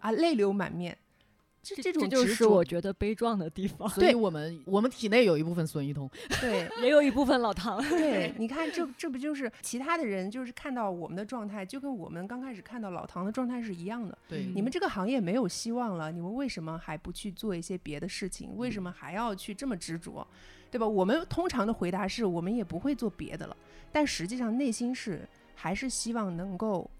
[0.00, 0.96] 啊，泪流满面。
[1.62, 6.10] 这这种就是执着我觉得悲壮的地方，所以我们我们体内有一部分孙一通，
[6.40, 7.80] 对也有一部分老唐。
[7.88, 14.18] 对，你看这这不就是其他的人就是看到我们的状态，就跟我们刚开始看到老唐的状态是一样的。
[14.28, 18.56] 对你们这个行业没有希望了，你们为什么还不去做一些别的事情？
[18.56, 20.26] 为什么还要去这么执着，
[20.70, 20.86] 对吧？
[20.86, 23.56] 我们通常的回答是我们也不会做别的了，
[23.92, 26.90] 但实际上内心是还是希望能够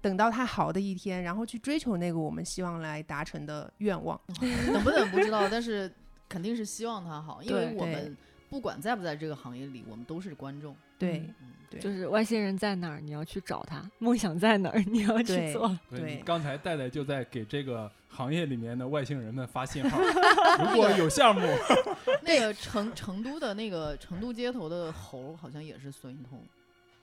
[0.00, 4.18] 等到他好的一天，然后去追求那个我们希望来达成的愿望。
[4.72, 5.90] 等不等不知道，但是
[6.28, 8.16] 肯定是希望他好，因为我们
[8.48, 10.74] 不管在不在这个行业里，我们都是观众。
[10.98, 15.78] 对嗯，对，就是外星人在哪儿，你要去找他；梦想在哪儿，你要去对做。
[15.90, 19.98] 对你刚才戴戴就在给这个行业里面的外星人们发信号，
[20.62, 21.40] 如果有项目，
[22.22, 26.42] 那个成成都的那个成都街头的猴好像也是孙一通，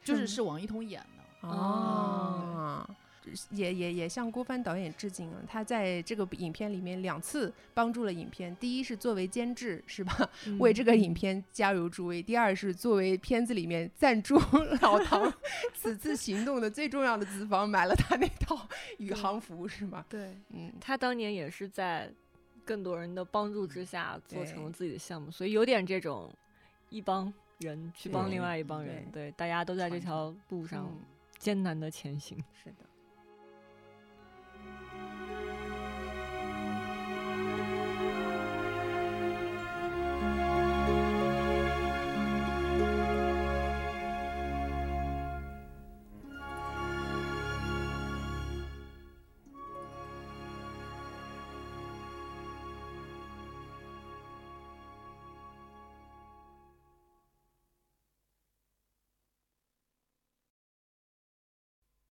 [0.04, 1.17] 就是是是王一通演的。
[1.42, 2.88] 哦，
[3.50, 5.42] 也也也向郭帆导演致敬了。
[5.48, 14.40] 他在这个影片里面两次帮助了影片，第一是作为监制是吧，为这个影片加油助威；第二是作为片子里面赞助
[14.82, 15.32] 老唐
[15.74, 20.06] 此次行动的最重要的资方，买了他那套宇航服是吗？
[20.08, 22.10] 对嗯，他当年也是在
[22.66, 26.34] 更多人的帮助之下做成了自己的项目，所以有点这种
[26.90, 31.00] 一帮人去帮另外一帮人，对，大家都在这条路上嗯
[31.38, 32.44] 艰难的前行。
[32.64, 32.87] 是的。